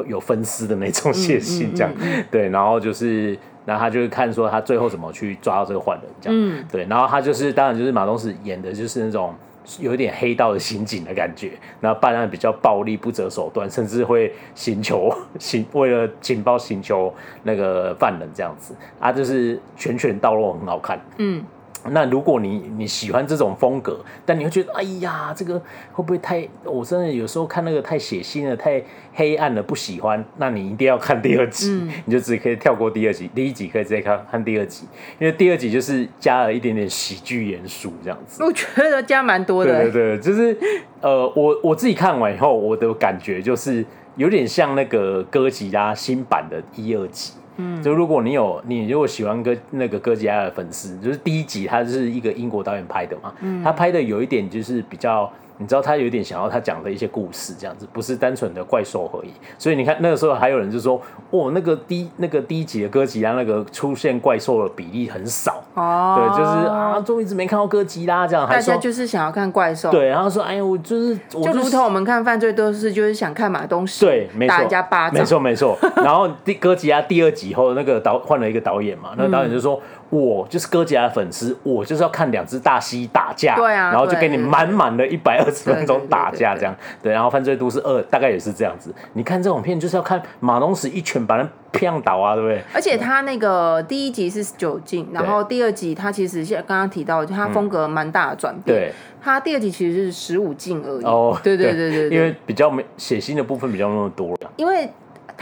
[0.07, 2.00] 有分尸的那种血腥，这样，嗯。
[2.00, 9.35] 嗯嗯、对，然后就是，然后他就是看说他最后怎么去抓到这个坏人，这样，嗯、对，然后他就是当然就是马东石演的就是那种。
[9.81, 21.01] 有一点黑道的刑警的感觉，那办案比较暴力、不择手段，甚至会寻求 寻，为了情报寻求那个犯人这样子啊，就是拳拳到肉，很好看。
[21.18, 21.44] 嗯。
[21.90, 25.59] 那如果你你喜欢这种风格，但你会觉得，哎呀，这个
[25.92, 26.49] 会不会太？
[26.64, 28.83] 我真的有时候看那个太血腥了，太
[29.14, 30.25] 黑暗了，不喜欢。
[30.37, 34.87] 那你一定要看第二集，嗯、 你就只可以跳过第二集，第一集可以直接看看第二集，
[35.18, 38.45] 因为第二集就是加了一点点喜剧元素这样子。
[38.45, 39.83] 我觉得加蛮多的。
[39.83, 40.57] 对对对，就是
[41.01, 43.85] 呃，我我自己看完以后，我的感觉就是
[44.16, 47.33] 有点像那个哥吉拉新版的一二集。
[47.62, 55.33] 嗯，就如果你有你如果喜欢哥那个哥吉拉的粉丝，就是第一集他是一个英国导演拍的嘛，嗯，他拍的有一点就是比较。
[55.62, 59.31] 你知道他有点想要他讲的一些故事，这样子不是单纯的怪兽而已。
[59.57, 68.48] 所以你看那个时候还有人就说，哦，那个低那个第一集的哥吉拉那个出现怪兽的比例很少哦，对，就是啊，终于一直没看到哥吉拉这样。
[68.48, 75.79] 大家就是想要看怪兽，对，然后说，哎呀，我就是，我就是、就如同我们看犯罪都是就是想看马东石对，没错，打人家巴掌，没错没错。
[75.96, 79.77] 然后第哥吉拉第二集后，那个导换了一个导演嘛，那个导演就说。
[79.77, 88.94] 嗯我就是哥吉拉的粉丝，我就是要看两只大蜥蜴打架，对啊，然后就给你满满的一百二十分钟打架这样，对，然后犯罪都市二大概也是这样子。
[89.14, 92.62] 你看这种片就是要看马东石一拳把人劈倒啊，对不对？
[92.75, 98.77] 而且他那个第一集是十九禁，然后第二集他其实像刚刚提到，就他风格蛮大的转变。
[98.77, 101.05] 对，他第二集其实是十五禁而已。
[101.05, 104.53] 哦，对对对对，因为比较没血腥的部分比较那么多了。
[104.57, 104.87] 因为。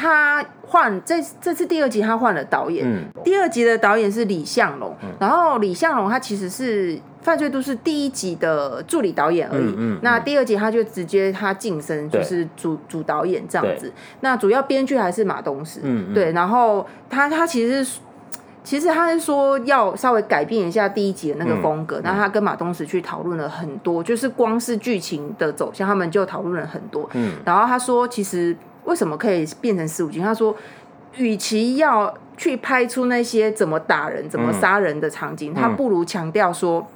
[0.00, 2.86] 他换这这次第二集，他换了导演。
[2.86, 9.74] 嗯、第二集的导演是李相龙，嗯、然后李相龙他其实是《犯罪都市》第一集的助理导演而已。
[9.76, 13.92] 嗯嗯、那第二集他就直接他晋升，就是主主导演这样子。
[14.20, 15.80] 那主要编剧还是马东石。
[15.82, 18.00] 嗯嗯、对，然后他他其实是。
[18.62, 27.08] 其实他是说要稍微改变一下第一集的那个风格，那、嗯、他跟马东石去讨论了很多，就是光是剧情的走向，他们就讨论了很多。
[27.14, 30.22] 嗯，然后他说，其实为什么可以变成十五斤？
[30.22, 30.56] 他说，
[31.16, 36.86] 与其要去拍出那些怎么打人、怎么杀人的场景，嗯、他不如强调说。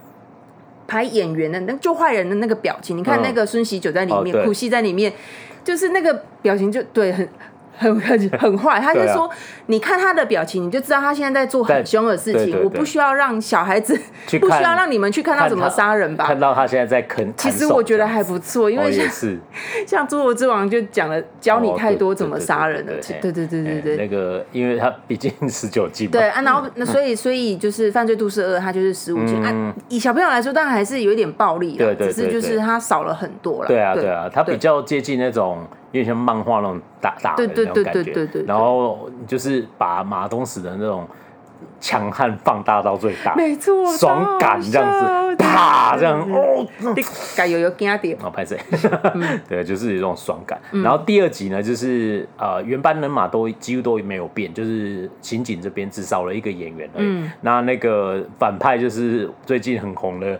[0.86, 5.10] 拍演员的那就坏人的那个表情，你看那个孙喜九在里面，苦戏、哦、在里面，
[5.64, 7.26] 就是那个表情就对很。
[7.76, 9.28] 很很很坏，他就说，
[9.66, 12.62] 你看他的表情，你就知道他现在在做很凶的事情。
[12.62, 13.98] 我不需要让小孩子，
[14.40, 16.24] 不需要让你们去看他怎么杀人吧？
[16.26, 17.32] 看到他现在在啃。
[17.36, 19.06] 其实我觉得还不错，因为像
[19.86, 22.92] 像《侏罗之王》就讲了教你太多怎么杀人了。
[23.20, 23.96] 对对对对对。
[23.96, 26.10] 那个，因为他毕竟十九禁。
[26.10, 29.74] 对啊，然后 那所以所以就是《犯罪都市二》，他就是十五禁啊。
[29.88, 33.68] 以小朋友来说，当然还是有一点暴力的，只是就是他少了很多了。
[33.68, 35.66] 对啊对啊，他比较接近那种。
[35.94, 41.06] 有点像漫画那种打打的那种感觉，然后就是把马东石的那种
[41.80, 46.66] 强悍放大到最大，没错，爽感这样子，啪这样哦，
[47.36, 48.58] 加油有惊点，好拍谁？
[49.48, 50.60] 对，就是有这种爽感。
[50.82, 57.24] 然后第二集呢，就是呃原班人马都几乎都没有变，就是刑警这边只少了一个演员而已。
[57.42, 60.36] 那那个反派就是最近很红的。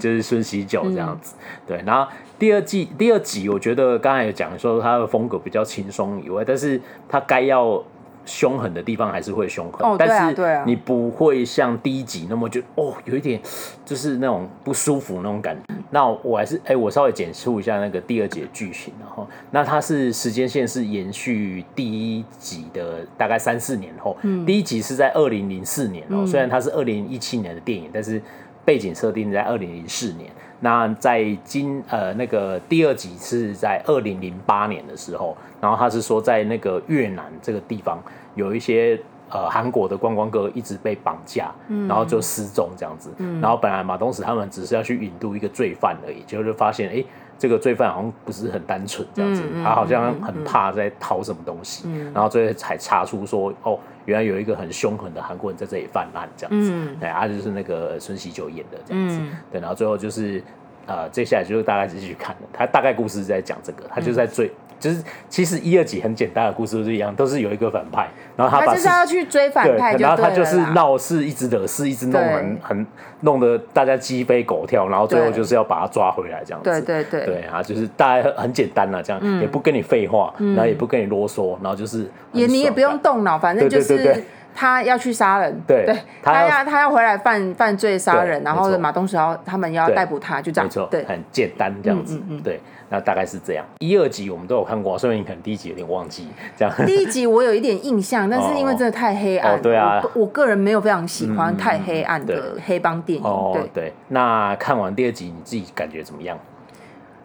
[0.00, 1.82] 就是孙喜九这样子，嗯、对。
[1.84, 7.82] 然后第二季第二集，我觉得刚才有讲说他的风格比较轻松以外，但是他该要
[8.24, 13.40] 凶狠的地方还是会凶狠，哦、但是你不会像第一集那么就哦有一点
[13.84, 15.62] 就是那种不舒服那种感觉。
[15.70, 28.22] 嗯、那我还是哎、欸，我稍微简述一下那个第二集的剧情，然后那它是时间线是延续第一集的大概三四年后，嗯、第一集是在二零零四年哦，嗯、虽然它是二零一七年的电影，但是。
[28.68, 37.98] 背景设定在二零零四年，那在今呃那个第二集是在二零零八年的时候，然后他是说在那个越南这个地方
[38.34, 39.00] 有一些
[39.30, 41.50] 呃韩国的观光客一直被绑架，
[41.88, 47.02] 然后就失踪这样子，然后本来马东石他们只是要去引渡一个罪犯而已，结果就发现哎。
[47.40, 59.20] 这个罪犯好像不是很单纯这样子，他好像很怕在逃什么东西，然后最后才查出说，哦，原来有一个很凶狠的韩国人在这里犯案这样子，对，啊，就是那个孙喜九演的这样子，
[59.52, 60.42] 对，然后最后就是，
[60.86, 64.50] 呃，接下来就是大概继续看了，他大概故事是在讲这个，他就在追。
[64.78, 72.86] 就是其实一二集很简单的故事都是一样，都是有一个反派，然后他就是要去追反派，然后他就是闹事，一直惹事，一直弄很很
[73.20, 76.70] 弄得大家鸡飞狗跳，然后最后就是要把他抓回来这样子。
[76.70, 84.22] 对对对，对啊，就是大家很简单了，这样、嗯、也不跟你废话，然后也不跟你啰嗦，然后就是也你也不用动脑，反正就是
[84.54, 92.60] 他要去杀人，对对，他要他要回来犯犯罪杀人，然后马东石要他们要逮捕他，就这样，没错，对，很简单这样子，嗯嗯对。
[92.90, 96.26] 那大概是这样，一二集我们都有看过，所以你可能第一集有点忘记。
[96.56, 103.24] 这样，第一集我有一点印象， 但是因为真的太黑暗，对啊我，我个人没有非常喜欢太黑暗的黑帮电影。
[103.24, 106.38] 哦，对，对，那看完第二集，你自己感觉怎么样？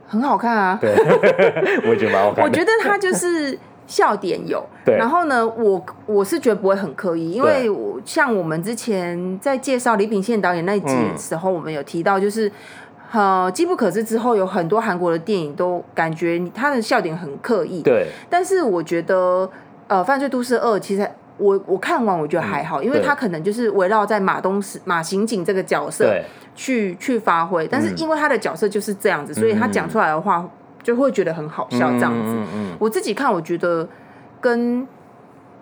[0.06, 0.94] 很好看啊，对，
[1.88, 2.44] 我也觉得蛮好看。
[2.44, 7.70] 我觉得它就是笑点有，对然后呢，我我是觉得不会很刻意，因为
[8.04, 12.52] 像我们之前在介绍李秉宪导演那一集的时候，嗯、我们有提到就是。
[13.14, 17.82] 呃，机不可失之后，有很多韩国的电影都感觉他的笑点很刻意。
[17.84, 18.08] 对。
[18.30, 19.48] 但是我觉得，
[19.88, 26.12] 呃，《犯罪都市二》其实我我看完我觉得还好，嗯、因为他可能就是围绕在马东石马刑警这个角色
[26.56, 27.68] 去对去发挥。
[27.68, 30.44] 但是因为他的角色就是这样子，嗯、所以他讲出来的话
[30.82, 31.92] 就会觉得很好笑。
[31.92, 33.88] 这样子，嗯嗯嗯、我自己看我觉得
[34.42, 34.88] 跟。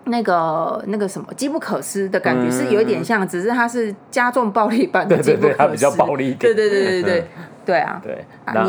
[0.04, 6.38] 那个那个什么机不可失的感觉是有一点像，只是它是加重暴力版的机不可失，对对对，它比较暴力一点。
[6.38, 7.24] 对对对对对，
[7.64, 8.02] 对啊。
[8.02, 8.24] 对，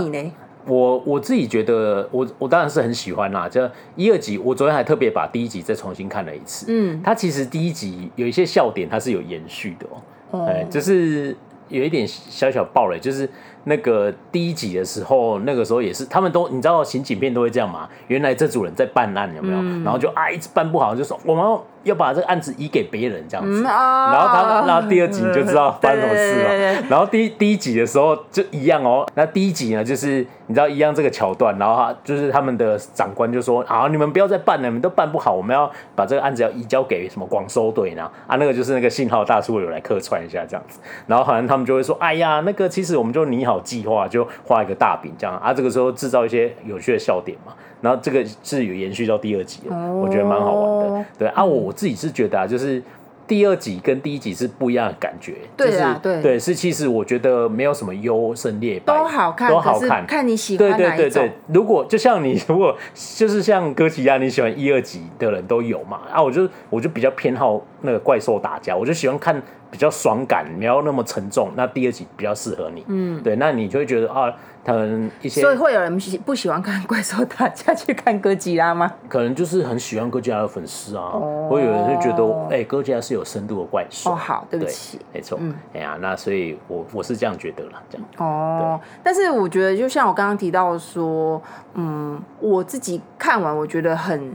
[0.10, 0.34] 呢？
[0.66, 3.50] 我我自己觉得，我我当然是很喜欢啦。
[3.50, 6.68] 就一二集，我昨天还特别把第一集再重新看了一次。
[6.70, 9.86] 嗯，它其实第一集有一些笑点，它是有延续的
[10.32, 10.46] 哦。
[10.48, 11.36] 哎，就是
[11.70, 13.30] 有一点小小暴雷，就是。
[13.66, 17.88] 那个第一集的时候，那个时候也是，他们都你知道，刑警片都会这样嘛。
[18.10, 19.58] 原来这组人在办案，有没有？
[19.58, 21.60] 嗯、然后就啊，一直办不好，就说我们。
[21.84, 23.72] 要把这个案子移给别人这样子，然
[24.20, 26.84] 后他，然后第二集你就知道发生什么事了。
[26.90, 29.06] 然后第第一集的时候就一样哦。
[29.16, 38.10] 那第一集呢，就是你知道一样这个桥段，然后他就是他们的长官就说：“啊，你们不要再办了，你们都办不好，我们要把这个案子要移交给什么广收队呢？
[38.28, 40.80] 啊，那个就是那个信号大叔有来客串一下这样子。
[41.06, 45.54] 然后好像他们就会说：哎呀，那个其实我们就拟好计划，就画一个大饼这样啊。
[45.54, 47.54] 这个时候制造一些有趣的笑点嘛。
[47.84, 51.06] 然后这个是有延续到第二集的，我觉得蛮好玩的。
[51.20, 52.82] 对啊，我我自己是觉得啊，就是
[53.28, 56.22] 第二集跟第一集是不一样的感觉，对啊，对。
[56.22, 66.00] 对，是其实我觉得没有什么优胜劣败，都好看，都好看，看你喜欢对对对，如果就像你，如果就是像哥吉亚，你喜欢一二集的人都有嘛？
[66.10, 69.42] 啊，我就我就比较偏好那个怪兽打架，我就喜欢看
[69.74, 72.86] 比较爽感，没有那么沉重，那第二集比较适合你。
[72.88, 74.32] 嗯，对，那你就会觉得啊。
[74.66, 78.90] 他们一些，所以会有人喜不喜欢看怪兽打架去看哥吉拉吗？
[79.10, 81.10] 可能就是很喜欢哥吉拉的粉丝啊，
[81.50, 84.12] 会、哦、有人就觉得，哎、欸，哥吉拉是有深度的怪兽。
[84.12, 88.08] 哦，好，对不起，没错，嗯，哎呀，那所以我我是这样觉得了，这样。
[88.20, 91.42] 哦，但是我觉得，就像我刚刚提到说，
[91.74, 94.32] 嗯，我自己看完，我觉得很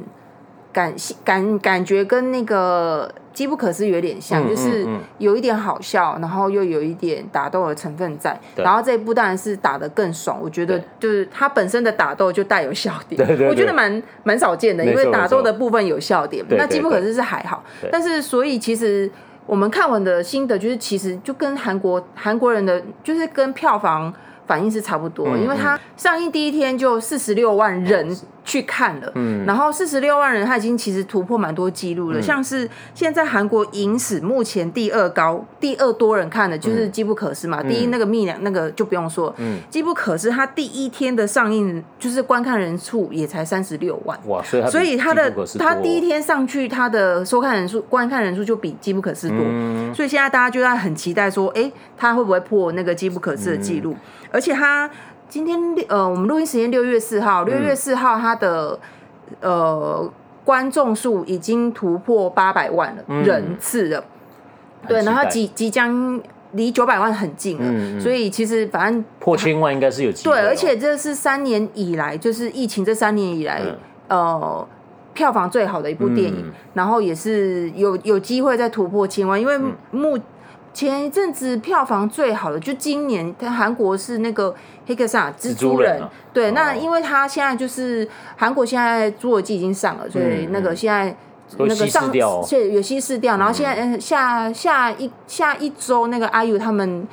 [0.71, 3.11] 感感感觉跟那个。
[3.39, 4.85] 机不可失有点像，嗯、就是
[5.19, 8.37] 有一点好笑，然后又有一点打斗的成分在。
[8.57, 16.45] 然后这一部当然是打得更爽，我觉得就是它本身的打斗就带有笑点，对对对，我觉得蛮蛮少见的，因为打斗的部分有笑点。
[16.49, 19.09] 那机不可失是还好，但是所以其实
[19.47, 24.13] 我们看完的心得就是，其实就跟韩国韩国人的就是跟票房。
[24.49, 28.17] 反应是差不多，因为它上映第一天就四十六万人
[28.49, 32.23] 去看了，嗯，然后四十六万人，他已经其实突破蛮多记录了。
[32.23, 53.95] 像是现在韩国影史目前第二高、第二多人看的就是《机不可失》嘛，第一那个蜜娘那个就不用说，嗯，《机不可失》它第一天的上映就是观看人数也才三十六万，哇，所以它的它第一天上去，它的收看人数、观看人数就比《机不可失》多，所以现在大家就在很期待说，哎，它会不会破那个《机不可失》的记录？
[54.31, 54.89] 而且他
[55.29, 58.79] 今天呃，我们录音时间六月四号，六月四号它的、
[59.41, 60.13] 嗯、呃
[60.43, 64.03] 观众数已经突破八百万了、嗯、人次了，
[64.89, 66.19] 对，然后即即将
[66.53, 70.41] 离九百万很近了，所以其实反正破千万应该是有机会、哦。
[70.41, 73.61] 对，而且这是三年以来，就是疫情这三年以来，
[74.09, 74.69] 嗯、呃，
[75.13, 79.59] 票房最好的一部电影，嗯、然后也是有有机会再突破千万，因为
[79.91, 80.17] 目。
[80.17, 80.23] 嗯
[80.79, 84.55] 前一阵子票房最好的就今年，在韩国是那个
[84.87, 86.01] 黑客萨蜘蛛人，
[86.33, 91.13] 对，那因为他现在就是韩国现在侏罗纪已经上了，所以那个现在
[91.59, 92.13] 那个上
[92.45, 97.09] 现有稀释掉，然后现在下下一下一周那个阿 U 他们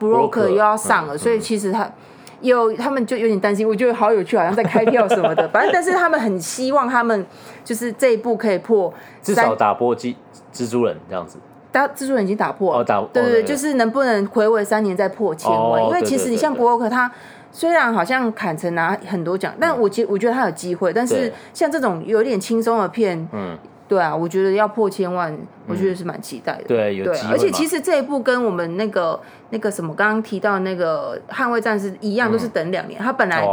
[0.00, 1.92] Broker 又要上了，所以其实他
[2.40, 7.26] 有他们就有点担心，我觉得好有趣，好像在开票什么的， 反正但是他们很希望他们
[7.66, 8.90] 就是这一部可以破
[9.22, 10.14] 至少打破蜘
[10.54, 11.36] 蜘蛛人这样子。
[11.72, 15.84] 打蜘蛛人已经打破了，对对对，就是能不能回违三年再破千万？
[15.84, 17.10] 因为其实你像博沃克，他
[17.52, 20.92] 虽然好像坎城拿很多奖，但我觉我觉得他有机会。
[20.92, 23.56] 但是像这种有点轻松的片，嗯，
[23.88, 26.64] 对啊，我觉得要破千万，我觉得是蛮期待的。
[26.68, 27.32] 对，有机会。
[27.32, 29.18] 而且其实这一部跟我们那个
[29.50, 33.00] 那个什么刚刚提到那个捍卫战士一样，都是等两年。
[33.00, 33.44] 他本来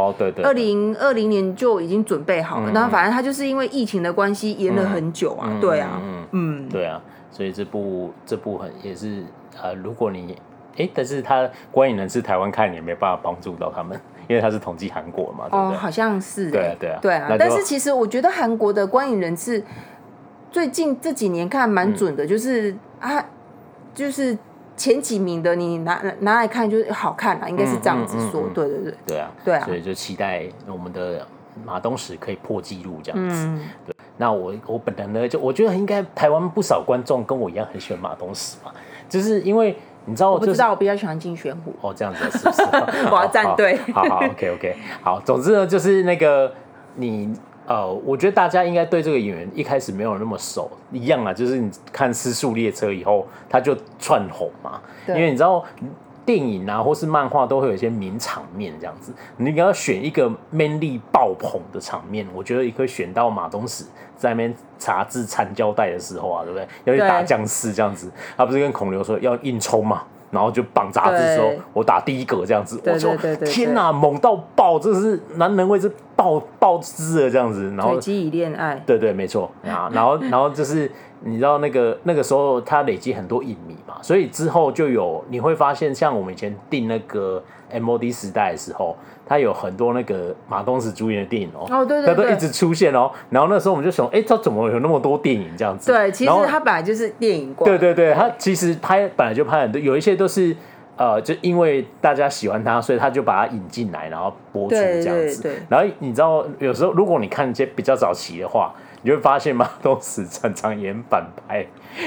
[0.42, 5.56] 二零二零年就已经准备好了，然后反正他就是因为疫情的关系延了很久啊。
[5.60, 6.00] 对啊，
[6.32, 7.00] 嗯，对啊。
[7.38, 9.22] 所以这部这部很也是
[9.62, 10.36] 呃，如果你
[10.76, 13.96] 哎，但是他观影人次台湾看也没办法帮助到他们，
[14.26, 15.76] 因为他是统计韩国嘛，对不对？
[15.76, 16.50] 哦，好像是。
[16.50, 17.36] 对啊，对啊，对啊。
[17.38, 19.62] 但是其实我觉得韩国的观影人次
[20.50, 23.24] 最近这几年看蛮准的，就是啊，
[23.94, 24.36] 就是
[24.76, 28.50] 前几名的你拿拿来看就是好看啊，应该是这样子说。
[28.52, 28.94] 对对对。
[29.06, 29.64] 对啊，对啊。
[29.64, 31.24] 所以就期待我们的
[31.64, 33.46] 马东石可以破纪录这样子。
[33.86, 33.94] 对。
[34.18, 38.70] 那我我本人呢，就我觉得应该台湾不少观众跟我一样很喜欢马东石嘛，
[39.08, 41.72] 就是因为你知道，我不知道，我比较喜欢金玄虎。
[41.80, 42.62] 哦，这样子是不是？
[43.10, 43.78] 我要站队。
[43.94, 45.20] 好好，OK OK，好。
[45.20, 46.52] 总之呢，就是那个
[46.96, 47.32] 你
[47.66, 55.64] 呃，我觉得大家应该对这个演员一开始没有那么熟，一样啊，就是你看《失速列车》以后，他就窜红嘛，因为你知道。
[56.28, 63.82] 电影啊，或是漫画都会有一些名场面这样子，你要选一个 man 力爆棚的场面，我觉得也可以选到马东石
[64.14, 66.68] 在那边查字缠胶带的时候啊，对不对？
[66.84, 70.02] 要去打僵尸这样子，他不是跟孔刘说要硬冲嘛？
[70.30, 73.14] 然后就绑杂志的时候，我打第一个这样子，我就
[73.46, 79.50] 天哪，猛到爆，这是男人味是爆爆汁了这样子，然后随机已恋爱，对对没错。
[79.66, 80.90] 啊，然后然后就是。
[81.20, 88.96] 你知道那个那个时候他累积很多影迷嘛，所以之后就有你会发现，像我们以前订那个 MOD 时代的时候，
[89.28, 93.10] 他有很多那个马东石主演的电影哦，哦对对对，他都一直出现哦。
[93.30, 95.92] 然后那时候我们就想，哎，他怎么有那么多电影这样子？
[95.92, 97.66] 对，其实他本来就是电影过。
[97.66, 100.56] 对对对，他其实拍本来就拍很多，有一些都是
[100.96, 105.42] 呃，就因为大家喜欢他，所以他就把他引进来，然后播出这样子。
[105.42, 108.72] 对对对，然后你知道，有时候如果你看一些比较早期的话。
[109.02, 111.64] 你会发现马东石常常演反派，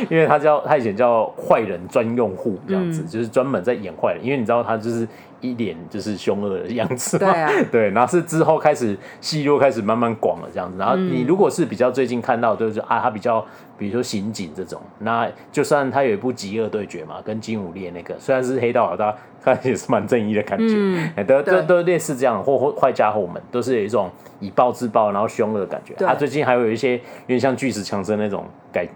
[0.10, 4.22] 因为他叫他以前叫坏人专用户这样子，嗯、就是专门在演坏人。
[4.22, 5.08] 因为你知道他就是
[5.42, 10.78] 一脸就是凶恶的样子对啊， 对，然后是之后开始戏路开始慢慢广了这样子。
[10.78, 13.44] 然后你如果是比较最近看到，就是啊，他比较
[13.78, 20.76] 比如说刑警这种，那就算他有一部《极恶对决》嘛，跟金武烈那个，虽然是黑道老大，他 也是蛮正义的感觉，
[21.16, 25.96] 嗯、都都都类似这样，或或坏家伙们都是有一种以暴制暴，然后凶恶的感觉。
[25.98, 28.88] 他最近还有一些有点像巨石强森那种改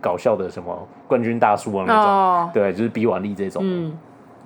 [0.00, 3.62] 搞笑的什么冠军大叔啊那种，哦、对，就是比瓦利这种。
[3.64, 3.96] 嗯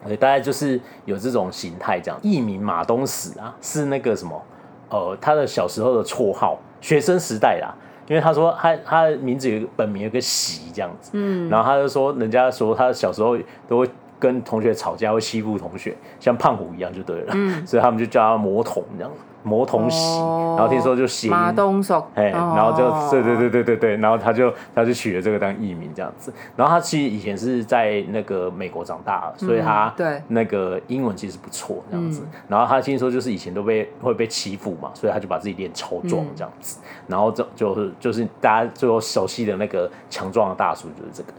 [0.07, 2.18] 对，大概就是有这种形态这样。
[2.22, 4.42] 艺名马东史啊，是那个什么，
[4.90, 7.74] 呃，他的小时候的绰号，学生时代啦。
[8.07, 13.36] 因为他说他他的名字有个本名有个喜这样子，嗯，然后他就说人家说他小时候
[13.68, 19.12] 都会跟同学吵架，会欺负同学，像胖虎一样就对了，嗯，所以他们就叫他魔童这样。
[19.45, 26.32] 魔童喜，然后听说就谐音马东石，哎，然后就对对对对对对，然后他就他就取了这个当艺名这样子。
[26.57, 32.22] 然后他其实以前是在那个美国长大，所以他对那个英文其实不错这样子。
[32.49, 36.78] 然后他听说就是以前都被会被欺负嘛，所以他就把自己练超壮这样子。
[37.07, 41.32] 然后就就是就是大家最后熟悉的那个强壮的大叔就是这个。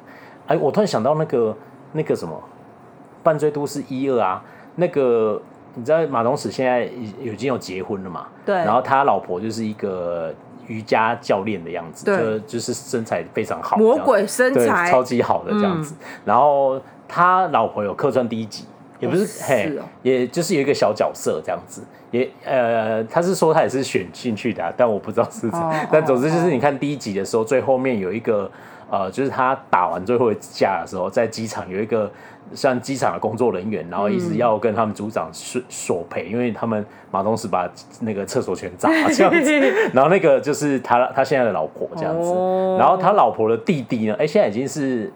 [0.48, 1.56] 哎，我突然想到那个
[1.92, 2.34] 那个什么
[3.24, 4.42] 《犯罪都市一二》啊，
[4.76, 5.40] 那个。
[5.76, 8.28] 你知道马东史现在已已经有结婚了嘛？
[8.46, 8.56] 对。
[8.56, 10.34] 然后他老婆就是一个
[10.68, 15.96] 瑜伽教练的样子，就就是身材非常好，魔鬼身材，超级好的这样子。
[16.26, 18.66] 然后他老婆有客串第一集，
[19.00, 21.84] 也不是嘿，也就是有一个小角色这样子。
[22.12, 25.60] 也呃，他是说他也是选进去的，但我不知道是怎。
[25.92, 28.50] 但总之就是你看第一集的时候，最后面有一个
[28.90, 32.12] 呃，就是他打完最后一架的时候，在机场有一个。
[32.54, 37.70] 像机场的工作人员，然后一直要跟他们组长索索赔，因为他们马东石把
[38.02, 39.60] 那个厕所全砸这样子。
[39.94, 42.32] 然后那个就是他他现在的老婆这样子。
[42.78, 44.16] 然后他老婆的弟弟呢？
[44.20, 45.12] 哎，现在已经是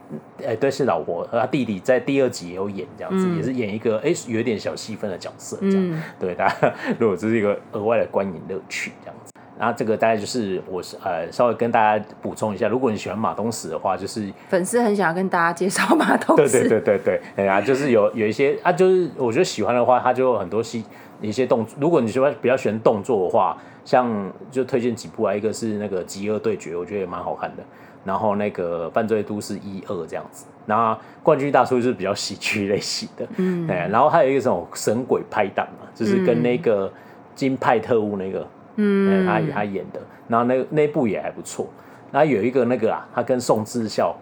[0.46, 6.02] 哎对，是老婆和他弟弟在第二集也有演这样子，也是演一个哎有点小戏份的角色这样。
[6.20, 9.32] 对大家， 如果这是一个额外的观影乐趣这样子。
[9.60, 16.60] 然后这个大概就是我是呃稍微跟大家补充一下，如果你喜欢马东石的话，就是粉丝很想要跟大家介绍马东石。
[16.60, 20.84] 对对对对对，啊，就是有有一些啊，就是我觉得喜欢的话，他就有很多戏
[21.22, 21.78] 一些动作。
[21.80, 27.64] 如果你喜欢比较喜欢动作的话，像就推荐几部啊，一个是那个《极恶对决》，我觉得也蛮好看的。
[28.04, 30.46] 然后那个《犯罪都市一二》这样子。
[30.66, 33.88] 然后《冠军大叔》就是比较喜剧类型的，嗯，哎。
[33.92, 36.92] 然后还有一个这种神鬼拍档嘛，就是跟那个
[37.36, 38.40] 金派特务那个。
[38.40, 41.68] 嗯，他他演的，然后那那部也还不错。
[42.12, 44.16] 然后有一个那个啊，他跟宋智孝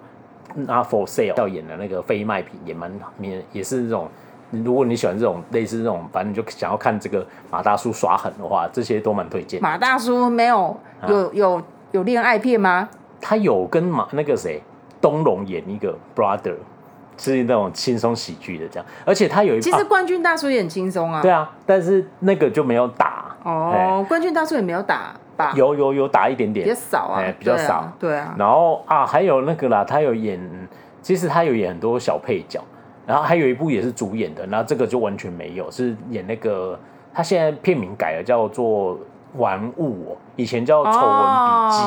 [0.56, 4.08] 拿 for sale 要演的那个非卖品也蛮也也是这种。
[4.52, 9.62] 如果你喜欢这种类似这种，反正就想要看这个马大叔耍狠的话，这些都蛮推荐。
[9.62, 10.78] 马大叔没有
[11.08, 12.90] 有有有恋爱片吗？
[13.22, 14.62] 他有跟马那个谁
[15.00, 16.56] 东龙演一个 brother，
[17.18, 18.86] 是那种轻松喜剧的这样。
[19.06, 21.22] 而且他有一其实冠军大叔也很轻松啊。
[21.22, 23.31] 对啊，但是那个就没有打。
[23.44, 25.52] 哦，冠军大叔也没有打吧？
[25.56, 27.92] 有有有打一点点，比较少啊，比较少。
[28.00, 28.36] 对啊。
[28.38, 30.40] 然后啊，还有那个啦，他有演，
[31.02, 32.62] 其实他有演很多小配角，
[33.06, 36.80] 然后还有一部也是主演的，然后这个就完全没有，是演那个
[37.14, 38.96] 他现在片名改了，叫做
[39.38, 41.84] 《玩物》，以前叫《丑闻笔记》，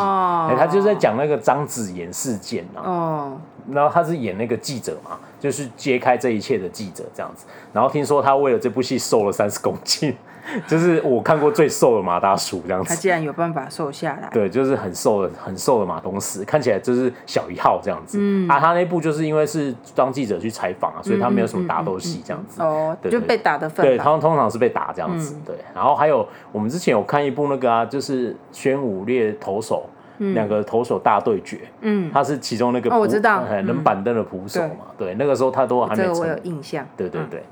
[0.49, 2.83] 哎，他就在讲那个张子妍事件啊。
[2.85, 3.33] 哦。
[3.73, 5.13] 然后他是演那个记者嘛，
[5.45, 7.45] 就是揭开这一切的记者这样子。
[7.71, 10.17] 然后听说他为了这部戏瘦了三十公斤。
[10.69, 14.29] 就是我看过最瘦的马大叔这样子，他竟然有办法瘦下来。
[14.31, 18.19] 对，就是很瘦的、很瘦的马东石，看起来就是小一号这样子。
[18.21, 22.61] 嗯，啊，他那部就是因为是当记者去采访啊，所以他没有什么打斗戏这样子。
[22.61, 23.87] 哦，就被打的份。
[23.87, 25.35] 对，他们通常是被打这样子。
[25.47, 29.89] 对，然后还有我们之前有看一部那个啊，就是宣武烈投手
[30.19, 31.61] 两个投手大对决。
[31.81, 34.87] 嗯，他是其中那个我知道，冷板凳的捕手嘛。
[34.97, 36.07] 对，那个时候他都还没成。
[36.07, 36.87] 这个我有印象。
[36.97, 37.43] 对对对。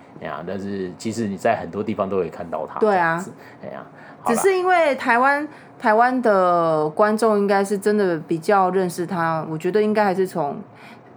[0.47, 2.79] 但是其实你在很多地方都可以看到他。
[2.79, 3.21] 对啊，
[3.61, 3.85] 哎呀，
[4.25, 5.49] 只是因为台湾
[5.81, 10.57] 台湾的观众应该是真的比较认识他，我觉得应该还是从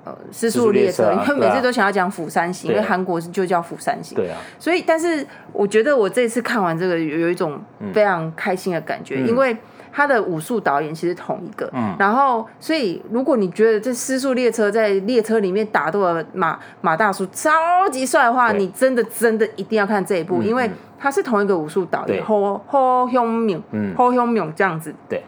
[0.04, 4.16] 呃《失速列车》，因为每次都想要讲釜山行，因为韩国是就叫釜山行。
[4.16, 4.39] 对啊。
[4.58, 5.24] 所以，但是
[5.54, 7.62] 我觉得我这次看完这个有有一种
[7.93, 9.56] 非常开心的感觉，因为。
[9.96, 17.50] 他的武术导演其实同一个，嗯，然后所以如果你觉得这《失速列车》在列车里面打斗的马马大叔超
[17.89, 20.70] 级帅的话，你真的真的一定要看这一部，因为
[21.00, 25.24] 他是同一个武术导演，侯侯雄敏，嗯，侯雄敏这样子，对，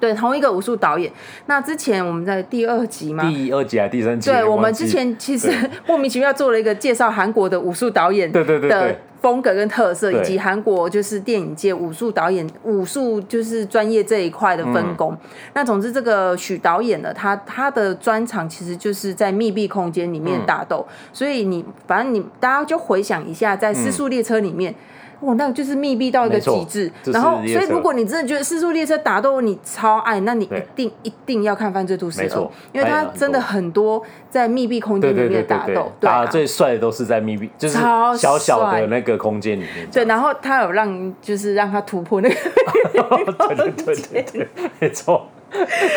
[0.00, 1.12] 对，同一个武术导演。
[1.46, 4.30] 那之前我们在第二集嘛，第二集还是第三集？
[4.30, 5.52] 对，我们之前其实
[5.86, 15.12] 莫名其妙做了一个介绍韩国的武术导演的风格跟特色，以及韩国就是电影界武术导演武术就是专业这一块的分工。
[15.12, 24.72] 嗯、那总之，这个许导演呢，他他的专长其实就是在密闭空间里面打斗，嗯、所以你反正你大家就回想一下，在《失速列车》里面。
[24.72, 24.76] 嗯
[25.20, 37.78] 哇，那个就是密闭到一个极致，然后所以如果你真的觉得《四速列车》打斗你超爱，那你一定一定要看《犯罪都市》哦，因为它真的很多在密闭空间里面打斗，打最帅的都是在密闭，就是
[38.16, 39.86] 小小的那个空间里面。
[39.92, 42.34] 对，然后他有让就是让他突破那个，
[43.48, 44.48] 对对对对对，
[44.78, 45.26] 没错。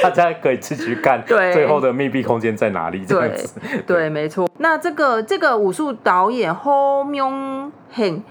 [0.02, 3.06] 大家可以自己去看，最后的密闭空间在哪里？
[3.06, 3.54] 这样子，
[3.86, 4.50] 对，对，没错。
[4.58, 7.70] 那这个这个武术导演 Ho Myung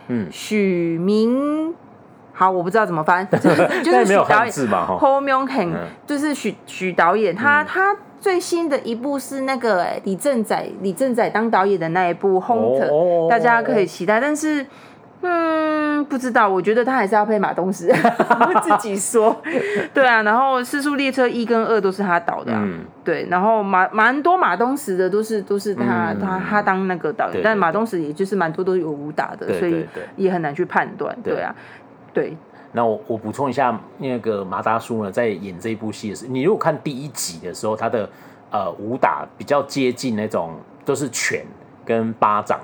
[0.08, 1.74] 嗯，许明，
[2.32, 3.40] 好，我不知道怎么翻， 就
[3.92, 5.72] 是许导演嘛，Ho Myung Hae，
[6.06, 12.88] 就是许许导演，他他最新的一部是那个李正宰，李正宰当导演的那一部《Hunter》，
[13.30, 14.66] 大家可以期待，但是。
[15.24, 17.86] 嗯，不知道，我觉得他还是要配马东石，
[18.62, 19.40] 自己说。
[19.94, 31.16] 对啊，然后《四速列车》一跟二都是他导的，啊，嗯、对，然后马蛮多马东石的都是都是他，嗯、他他当那个导演，但马东石也就是蛮多都有武打的，所以也很难去判断。
[31.22, 31.54] 对啊，
[32.12, 32.36] 对。
[32.72, 38.08] 那我我补充一下，那个马大叔呢，在演这一部戏的时候，你如果看第一集的时候，他的
[38.50, 41.44] 呃武打比较接近那种都是拳
[41.84, 42.58] 跟巴掌。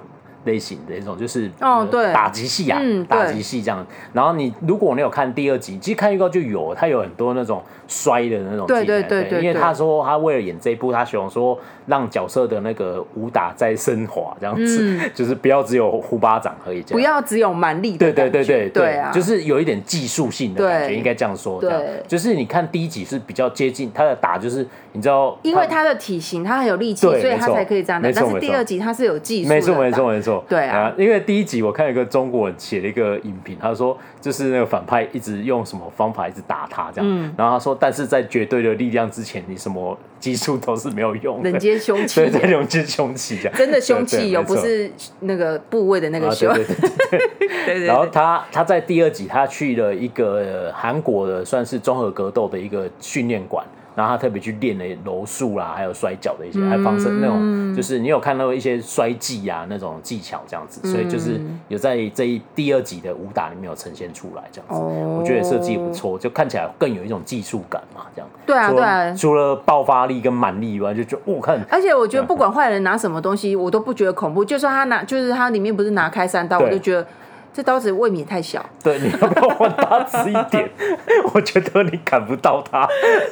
[0.48, 3.86] 类型的一种就是哦，对，打击戏啊，打击戏这样。
[4.14, 9.42] 然后你如果你有看第二集，其实看预告就有，他有很多那种摔的那种，对对对对。
[9.42, 11.56] 因为他说他为了演这一部，他希望说
[11.88, 21.60] 让角色的那个武打再升华，这样子， 就是不要只有呼巴掌而已，不要只有蛮力的，对对对对对啊，就是有一点技术性的感觉，应该这样说。
[21.60, 28.10] 对，就是你看第一集是比较接近他的打，就是你知道，因为他的体型他很有力气，所以他才可以这样打。
[28.12, 30.44] 但是第二集他是有技术，没错没错没错。
[30.48, 47.18] 对啊，因为第一集我看一个中国人写了一个影评，他说就是那个反派一直用什么方法一直打他这样，嗯、然后他说但是在绝对的力量之前，你什么技术都是没有用的，人间凶器，对，人间凶器这样，真的凶器有，不是那个部位的那个凶，对对，
[47.66, 47.84] 对 对。
[47.86, 53.64] 然后他他在第二集他去了一个韩国的算是综合格斗的一个训练馆。
[53.98, 64.80] 然后他特别去练了柔术啦，还有摔跤的一些，还有防身那种，就是你有看到一些摔技啊那种技巧这样子，所以就是有在这一第二集的武打里面有呈现出来这样子，
[65.18, 68.30] 我觉得设计也不错，就看起来更有一种技术感嘛，这样。
[68.46, 69.12] 对啊，对啊。
[69.14, 71.60] 除了爆发力跟蛮力以外，就觉得我看。
[71.68, 74.44] 而且我觉得不管坏人拿什么东西，我都不觉得恐怖。
[74.44, 77.04] 就算他拿，就是他里面不是拿开山刀，我就觉得。
[77.52, 80.68] 这刀子未免太小， 对，你要不要换大只一点？
[81.34, 82.88] 我觉得你砍不到他，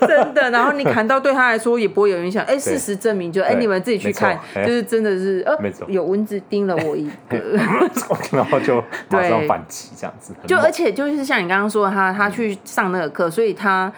[0.07, 0.51] 真的。
[0.51, 2.45] 然后你砍到对他来说也不会有影响。
[2.45, 5.57] 哎，事实证明，就哎，你们自己去看，就是真的是呃，
[5.87, 7.39] 有蚊子叮了我一 个，
[8.33, 10.35] 然后就马上反击这样子。
[10.47, 13.93] 就而且就是像你刚刚说，他他去上那个课，所以他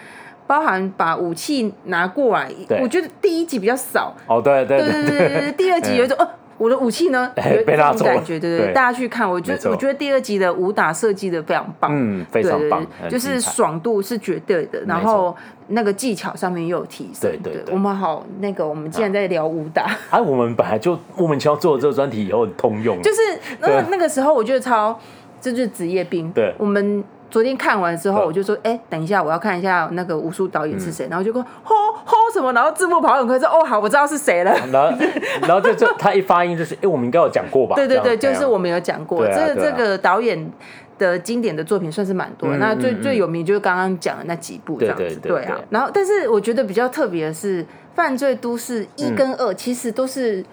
[0.45, 2.51] 包含把武器拿过来。
[2.81, 4.15] 我觉得第一集比较少。
[4.27, 6.27] 哦，对对对对对对，第二集有一种呃。
[6.59, 7.31] 我的武器呢？
[7.65, 8.13] 被拉走了。
[8.13, 15.35] 感觉对对，大家去看，我觉得我觉得第二集的武打设计的非常棒，嗯，非常棒，就是爽度是绝对的，然后
[15.69, 17.31] 那个技巧上面又有提升。
[17.41, 23.19] 对对，我们好，那个我们既然在聊武打，哎，我们本来就莫名其妙做了这个专题以后很通用，就是
[23.59, 24.99] 那那个时候我觉得超，
[25.41, 26.29] 这就是职业病。
[26.31, 27.03] 对，我们。
[27.31, 31.88] 昨天看完之后，我就说：“哎，等一下，我要看一下那个武术导演是谁。”然后就说：“吼吼
[32.31, 34.97] 什么？”然后字幕跑很快，说：“哦，好，我知道是谁了。”然后，
[35.41, 39.25] 然后就就他一发音就是：“哎，我们应该有讲过吧？”对对对，就是我们有讲过。
[39.27, 40.51] 这这个导演
[40.97, 42.49] 的经典的作品算是蛮多。
[42.57, 45.15] 那最最有名就是刚刚讲的那几部这样子。
[45.21, 45.57] 对啊。
[45.69, 47.63] 然后，但是我觉得比较特别的是，
[47.95, 50.43] 《犯罪都市》一跟二其实都是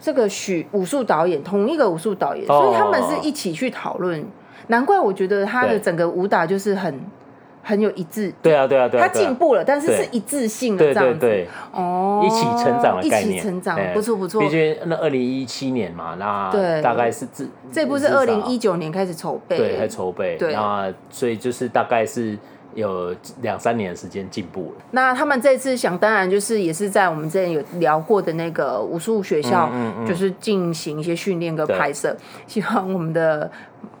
[0.00, 4.24] 这个许武术导演同一个武术导演，所以他们是一起去讨论。
[4.68, 6.98] 难怪我觉得他的整个武打就是很
[7.64, 8.32] 很有一致。
[8.42, 9.08] 对啊，对啊，对啊。
[9.08, 11.46] 他进步了，但是是一致性的这样子。
[11.72, 13.38] 哦，一起成长的概念。
[13.38, 14.40] 一起成长，不错不错。
[14.42, 16.52] 毕竟那二零一七年嘛，那
[16.82, 20.36] 大概是这这部是二零一九年开始筹备，对，还筹备。
[20.36, 22.38] 对，那所以就是大概是
[22.74, 24.84] 有两三年的时间进步了。
[24.90, 29.70] 那他们这次想当然就是也是在我们之前有聊过的那个武术学校，
[30.06, 32.14] 就是进行一些训练跟拍摄，
[32.46, 33.50] 希望我们的。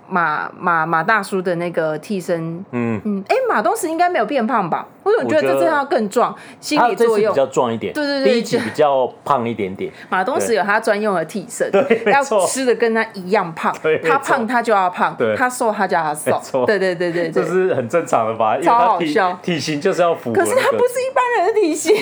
[0.08, 4.86] 马马马大叔的那个替身，嗯嗯，哎，马东石应该没有变胖吧？
[5.02, 7.92] 我总觉得这次他更壮，心理作用比较壮一点。
[7.92, 9.92] 对对对，第一集比较胖一点点。
[10.08, 11.70] 马东石有他专用的替身，
[12.06, 16.64] 要吃的跟他一样胖，他胖他就要胖，他瘦他就要瘦。
[16.64, 18.58] 对对对对，这是很正常的吧？
[18.62, 20.40] 超好笑，体型就是要符合。
[20.40, 21.94] 可是他不是一般人的体型，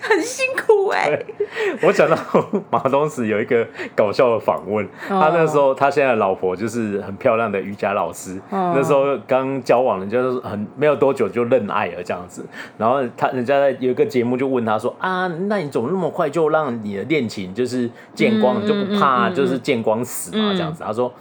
[0.00, 1.18] 很辛苦哎。
[1.82, 2.16] 我想到
[2.70, 12.44] 马东石有一个搞笑的访问，他那时候他现在的老婆就是很漂亮的瑜伽老师，那时候刚交往，人家就是很没有多久就认爱了这样子。
[12.78, 20.52] 然后他人家在有一个节目就问他说啊，那你怎么那么快就让你的恋情就是见光，嗯、就不怕就是见光死嘛？
[20.52, 21.12] 这样子，嗯、他说，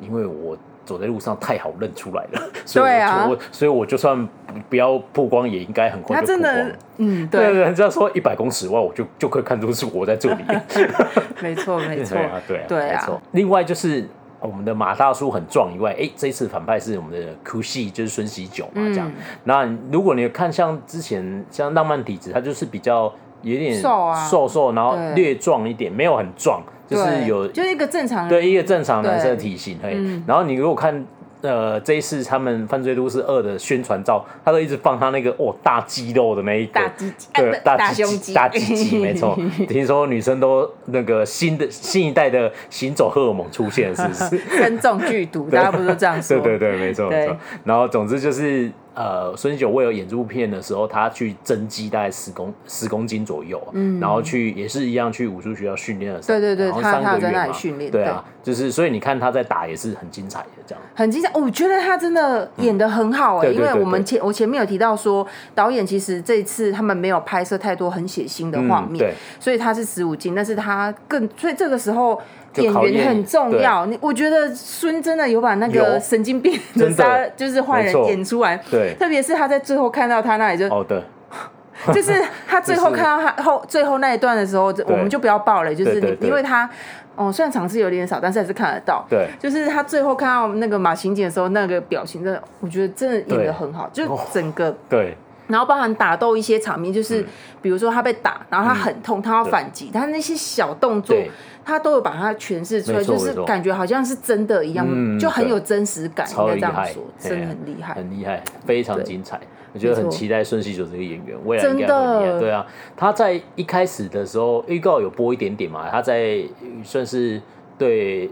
[0.00, 0.56] 因为我
[0.90, 2.92] 走在路上太好认出来了， 所以
[3.28, 4.28] 我所以我就算
[4.68, 6.70] 不要曝光，也应该很快就曝光。
[6.96, 10.42] 嗯，对，对，人家说一百公尺外，我就就可以看出是我在这里。
[11.40, 13.00] 没错，没错， 对啊，对啊，对啊。
[13.00, 13.22] 没错。
[13.32, 14.08] 另外就是。
[14.42, 19.06] 我们的马大叔很壮以外，哎、欸，这一次反派是我们的哭戏，就是孙喜九嘛，这样。
[19.06, 19.14] 嗯、
[19.44, 23.12] 那如果你看像之前像浪漫体质，他就是比较
[23.42, 29.78] 有点瘦啊，瘦瘦，然后略壮一点，对没有很壮，就是有就是一个正常人，对，一个正常男生的体型。
[29.78, 31.06] 对嗯、然后你如果看。
[31.42, 39.34] 呃，这一次他们《犯罪都市二》的宣传照，他都一直放他那个哦大肌肉的那一个，大鸡鸡，对，大胸肌，大鸡鸡， 没错。
[39.66, 44.38] 听说女生都那个新的新一代的行走荷尔蒙出现，是不是？
[44.54, 46.38] 身中剧毒， 大家不是这样说？
[46.40, 47.34] 对对对，没错没错。
[47.64, 48.70] 然后总之就是。
[49.00, 61.30] 呃，孙九为了演这部片的时候，他去增肌大概十公十公斤左右，嗯，然后去也是一样去武术学校训练了，对对对，他他在那里训练，对啊，就是所以你看他在打也是很精彩的这样，很精彩。
[61.32, 72.20] 我觉得他真的演的很好哎，因为我们前我前面有提到说，导演其实这一次他们没有拍摄太多很血腥的画面，对，所以他是十五斤，但是他更所以这个时候。
[72.56, 76.90] 演员很重要，你我觉得孙真的有把那个神经病 的。
[77.00, 81.00] 杀就是坏人演出来，对，特别是他在最后看到他那里就哦对，
[81.94, 82.12] 就是
[82.46, 86.68] 他最后看到他后最后那一段的时候，我们就不要爆了，就是你因为他
[87.14, 95.16] 哦虽然场次有点少，但是还是看得到，对，就是他最后看到那个马刑警的时候，那个表情真的，我觉得真的演的很好，就整个对。
[95.50, 97.24] 然后包含打斗一些场面，就是
[97.60, 101.16] 比如说他被打，然后他很痛，他要反击，他那些小动作，
[101.64, 104.86] 他都有把它诠释出来，就是感觉好像是真的一样，
[105.18, 106.26] 就很有真实感。
[106.30, 109.40] 应该这样说，真的很厉害，很厉害，非常精彩。
[109.72, 112.40] 我觉得很期待孙喜九这个演员，未来应该会很厉害。
[112.40, 116.42] 对啊，他在一开始的时候预告有播一点点嘛，他在
[116.84, 117.40] 算是
[117.76, 118.30] 对。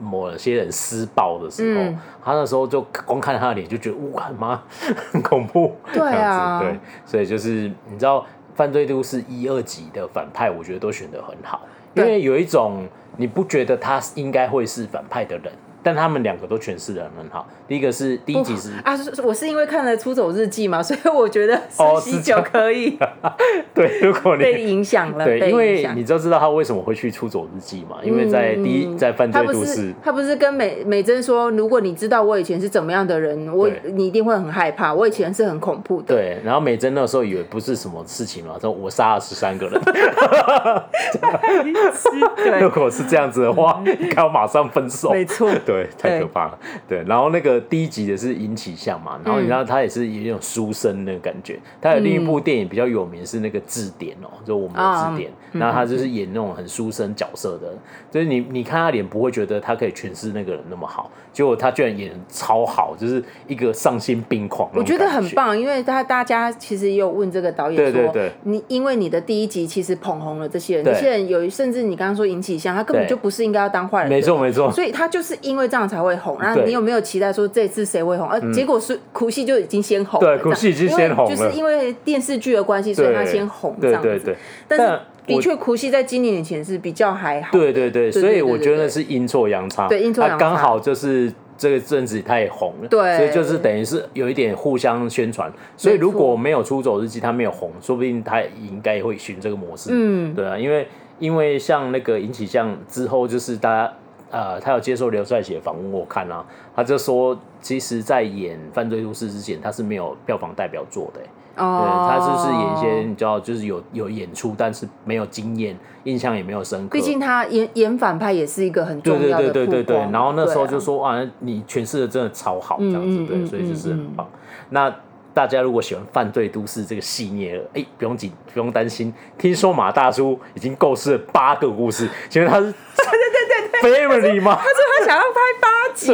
[0.00, 4.62] 某些人施暴的时候，嗯、他那时候就光看他的脸就觉得哇妈
[5.12, 8.20] 很恐怖，对啊，对，所以就是你知道
[8.54, 11.62] 《犯罪都市》一二级的反派，我觉得都选得很好，
[11.94, 12.86] 因为有一种
[13.16, 15.52] 你不觉得他应该会是反派的人。
[15.82, 17.46] 但他们两个都诠释的很好。
[17.66, 22.98] 第一个是第一集是啊，我是因为看了《出走日记》嘛， 所以我觉得哦喜九可以。
[23.74, 34.92] 对，如果你被影响了，对，因为你就知道他为什么会去《出走日记》嘛，因为在第一在犯罪都市，他不是跟美美珍说，如果你知道我以前是怎么样的人，我你一定会很害怕。
[34.92, 36.14] 我以前是很恐怖的。
[36.14, 39.80] 对，然后美珍那时候以为不是什么事情嘛，说我杀了十三个人。
[42.60, 45.12] 如果是这样子的话，你看我马上分手。
[45.12, 45.48] 没错。
[45.70, 46.58] 对，太可怕了。
[46.88, 51.58] 对，对，然后那个第一集的是尹启相嘛，然后你知道他也是有一种书生那个感觉。
[51.80, 55.30] 他有另一部电影比较有名是那个字典哦，就我们的字典。
[55.52, 57.74] 然后他就是演那种很书生角色的，
[58.08, 64.70] 就是你你看他脸不会觉得他可以诠释那个人那么好，结果他居然演超好，就是一个丧心病狂。
[64.74, 76.36] 我觉得很棒，因为他大家其实也有问这个导演说，对你因为你的第一集其实捧红了这些人，这些人有甚至你刚刚说尹启相，他根本就不是应该要当坏人，没错没错，所以他就是因为这样才会红。
[76.40, 78.28] 然后你有没有期待说这次谁会红？
[78.28, 84.36] 而结果是苦戏就已经先红了，对，哭戏已经先红了，就是因为电视剧的关系，所以他先红这样子。
[84.66, 87.50] 但是的确，哭戏在今年以前是比较还好。
[87.52, 89.86] 对对对，所以我觉得是阴错阳差。
[89.88, 90.38] 对，阴错阳差。
[90.38, 95.52] 刚好就是这个阵子他也红了，对，所以就是等于是有一点互相宣传。
[95.76, 99.90] 所以如果没有出走日记，他没有红，说不定他应该也会循这个模式。
[99.92, 100.88] 嗯，对啊，因为
[101.18, 103.92] 因为像那个尹启相之后，就是大家。
[104.30, 111.20] 呃，他有接受刘帅写访问，我看啊，他就说，其实，在演《犯罪都市》之前，他是没有票房代表作的，
[111.62, 116.92] 哦，对，他就是演一些你知道，就是有有演出，但是没有经验，印象也没有深刻。
[116.92, 119.44] 毕竟他演演反派也是一个很重要的。
[119.44, 124.28] 对对对对对，然后那时候就说啊，你诠释的真的超好，这样子，对，所以就是很棒。
[124.70, 124.94] 那。
[125.32, 129.14] 大家如果喜欢《犯罪都市》这个系列，哎、欸，不用紧，不用担心。
[129.38, 133.39] 听说马大叔已经构思了八个故事，请问他是对对对对
[133.82, 134.58] family 吗？
[134.58, 136.12] 他说他想要拍八集，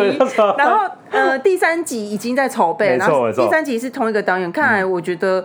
[0.59, 5.45] 然后呃第三集已经在筹备，然后第三集是同一个导演，看来我觉得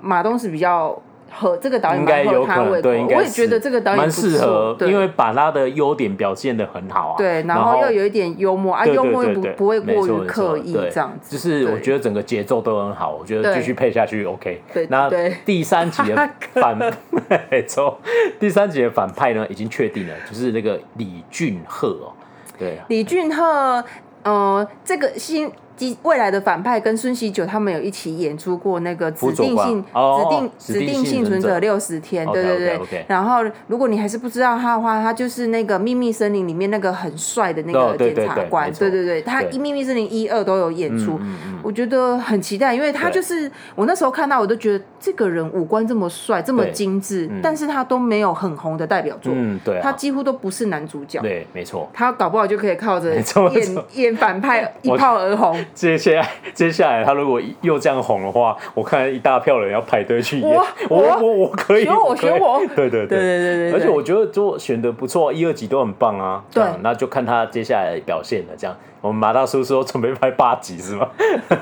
[0.00, 1.02] 马东是比较。
[1.38, 7.14] 和这个导演应该有可能，对，我也觉得这个导演蛮适合，因为把他的优点表现的很好啊。
[7.18, 11.36] 对，然后又有一点幽默啊，幽默又不不会过于刻意这样子。
[11.36, 14.62] 就是我觉得整个节奏都很好，我觉得继续配下去 OK。
[14.72, 15.10] 对，那
[15.44, 16.76] 第三集的反，
[17.50, 17.98] 没错，
[18.40, 22.12] 第三集的反派呢已经确定了，就是那个李俊赫哦。
[22.58, 23.84] 对，李俊赫，
[24.22, 25.52] 呃，这个新。
[26.02, 33.04] 未来的反派跟孙喜九他们有一起演出过那个指定性指定指定幸存者六十天，对对对。
[33.06, 41.20] 然后如果你还是不知道他的话，他就是那个秘密森林里面那个很帅的那个检察官，对对对，他秘密森林一二都有演出，
[41.62, 49.32] 我觉得很期待，因为他就是我那时候看到我都觉得这个人五官这么帅这么精致，但是他都没有很红的代表作，
[49.64, 55.56] 对他几乎都不是男主角，对，没错，他搞不好就可以靠着演演反派 一炮而红。
[55.74, 66.42] 接下来，接下来他如果又这样哄的话，我看一大票人要排队去演，我我我，我可以，选我选我，对对对对对对，而且我觉得做选的不错，一二集都很棒啊。
[66.52, 68.54] 对，那就看他接下来的表现了。
[68.56, 71.08] 这样，我们马大叔说准备拍八集是吗？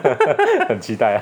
[0.68, 1.18] 很期待啊。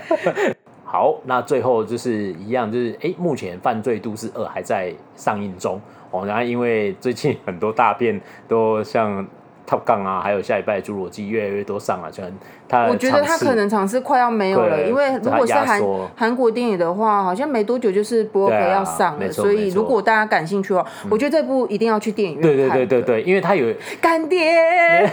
[0.85, 5.81] 好，那最后就是一样，就是哎，目前《犯罪都市二》还在上映中
[6.11, 6.27] 哦。
[6.27, 9.27] 然后因为最近很多大片都像。
[9.73, 12.23] Top Gun 啊，还有下一拜《侏罗纪》越来越多上了，就
[12.69, 15.83] 他我觉得他可能尝试快要没有了，因为如果是韩
[16.15, 22.57] 韩国电影的话，好像没多久就是博格要上了，所以如果大家感兴趣的话，我觉得这部一定要去电影院看。
[22.57, 25.11] 对对对对对，因为他有干爹。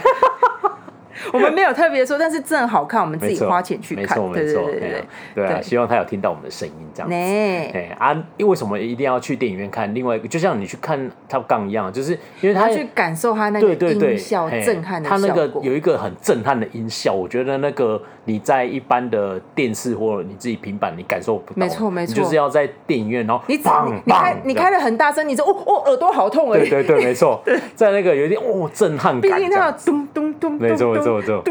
[1.32, 4.18] 我们没有特别说，但是正好看，我们自己花钱去看。
[4.18, 5.04] 没错，没错，对对
[5.34, 5.60] 对啊！
[5.60, 7.14] 希望他有听到我们的声音，这样子。
[7.14, 9.92] 哎啊，因为什么一定要去电影院看？
[9.94, 10.98] 另外一个，就像你去看
[11.28, 15.08] Top Gun 一样，就是因为他去感受他那个音效震撼的。
[15.08, 21.56] 他那个有一个很震撼的音效，我觉得那个你在一般的电视或你自己平板你感受不到。
[21.56, 26.60] 没错，没错，就是要在电影院，然后你你开你开的很大声，你说哦哦耳朵好痛哎！
[26.60, 27.42] 对对对，没错，
[27.74, 31.42] 在那个有一点哦震撼感，毕竟它咚咚咚，没错没错没错。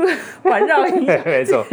[0.43, 1.65] 环绕音， 没错。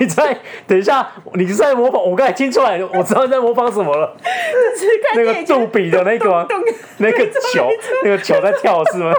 [0.00, 0.36] 你在
[0.66, 4.16] 等一下，你是在模仿，我刚才听出来，我知道你在模仿什么了。
[5.14, 6.46] 那个杜比的那个，
[6.98, 7.18] 那个
[7.52, 7.68] 球，
[8.02, 9.12] 那个球在跳是吗？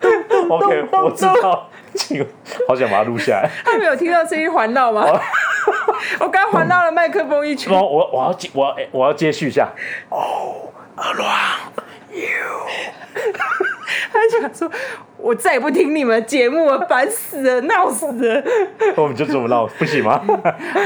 [0.48, 1.68] OK，我知道。
[2.68, 3.50] 好想把它录下来。
[3.64, 5.04] 他没有听到声音环绕吗？
[6.20, 7.72] 我刚环绕了麦克风一圈。
[7.72, 9.68] 我我我要接我要我要接续一下。
[10.10, 11.72] Oh, around
[12.07, 12.07] you.
[14.12, 14.70] 他想说。
[15.20, 18.40] 我再也不听你们节目了，烦死了，闹死了。
[18.96, 20.22] 我们就这么闹，不行吗？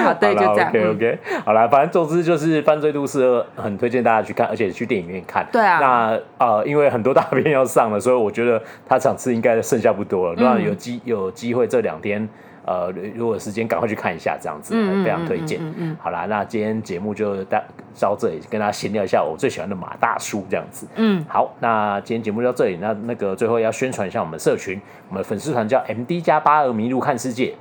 [0.03, 0.71] 好， 对，就这样。
[0.71, 5.47] OK OK，好了，反正总之就是《犯罪都市二》，很推荐大家去看，而且去电影院看。
[5.53, 5.79] 对啊。
[5.79, 10.35] 那呃，因为很多大片要上了，所以我觉得他场次应该剩下不多了。
[10.39, 12.27] 那有机有机会这两天。
[12.65, 15.61] 呃，如果有时间赶快去看一下，这样子非常推荐。
[16.01, 17.61] 好啦，那今天节目就到
[18.01, 20.87] 到这里，跟大家闲聊一下我最喜欢的马大叔这样子。
[20.95, 22.79] 嗯，好，那今天节目就到这里。
[22.81, 27.55] 那那个最后要宣传一下我们社群，我们粉丝团叫 M D 加八二迷路看世界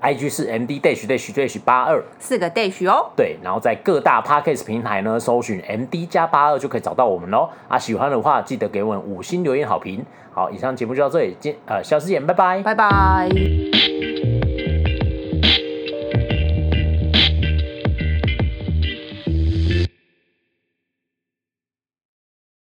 [0.00, 3.10] ，I G 是 M D dash dash dash 八二四个 dash 哦。
[3.14, 7.50] 对，然后在各大 Podcast 平台呢搜寻 M D 加八二就可以找到我们喽。
[7.68, 10.04] 啊，喜欢的话记得给我们五星留言好评。
[10.34, 14.11] 好，以上节目就到这里，见呃，下次见，拜拜，拜拜。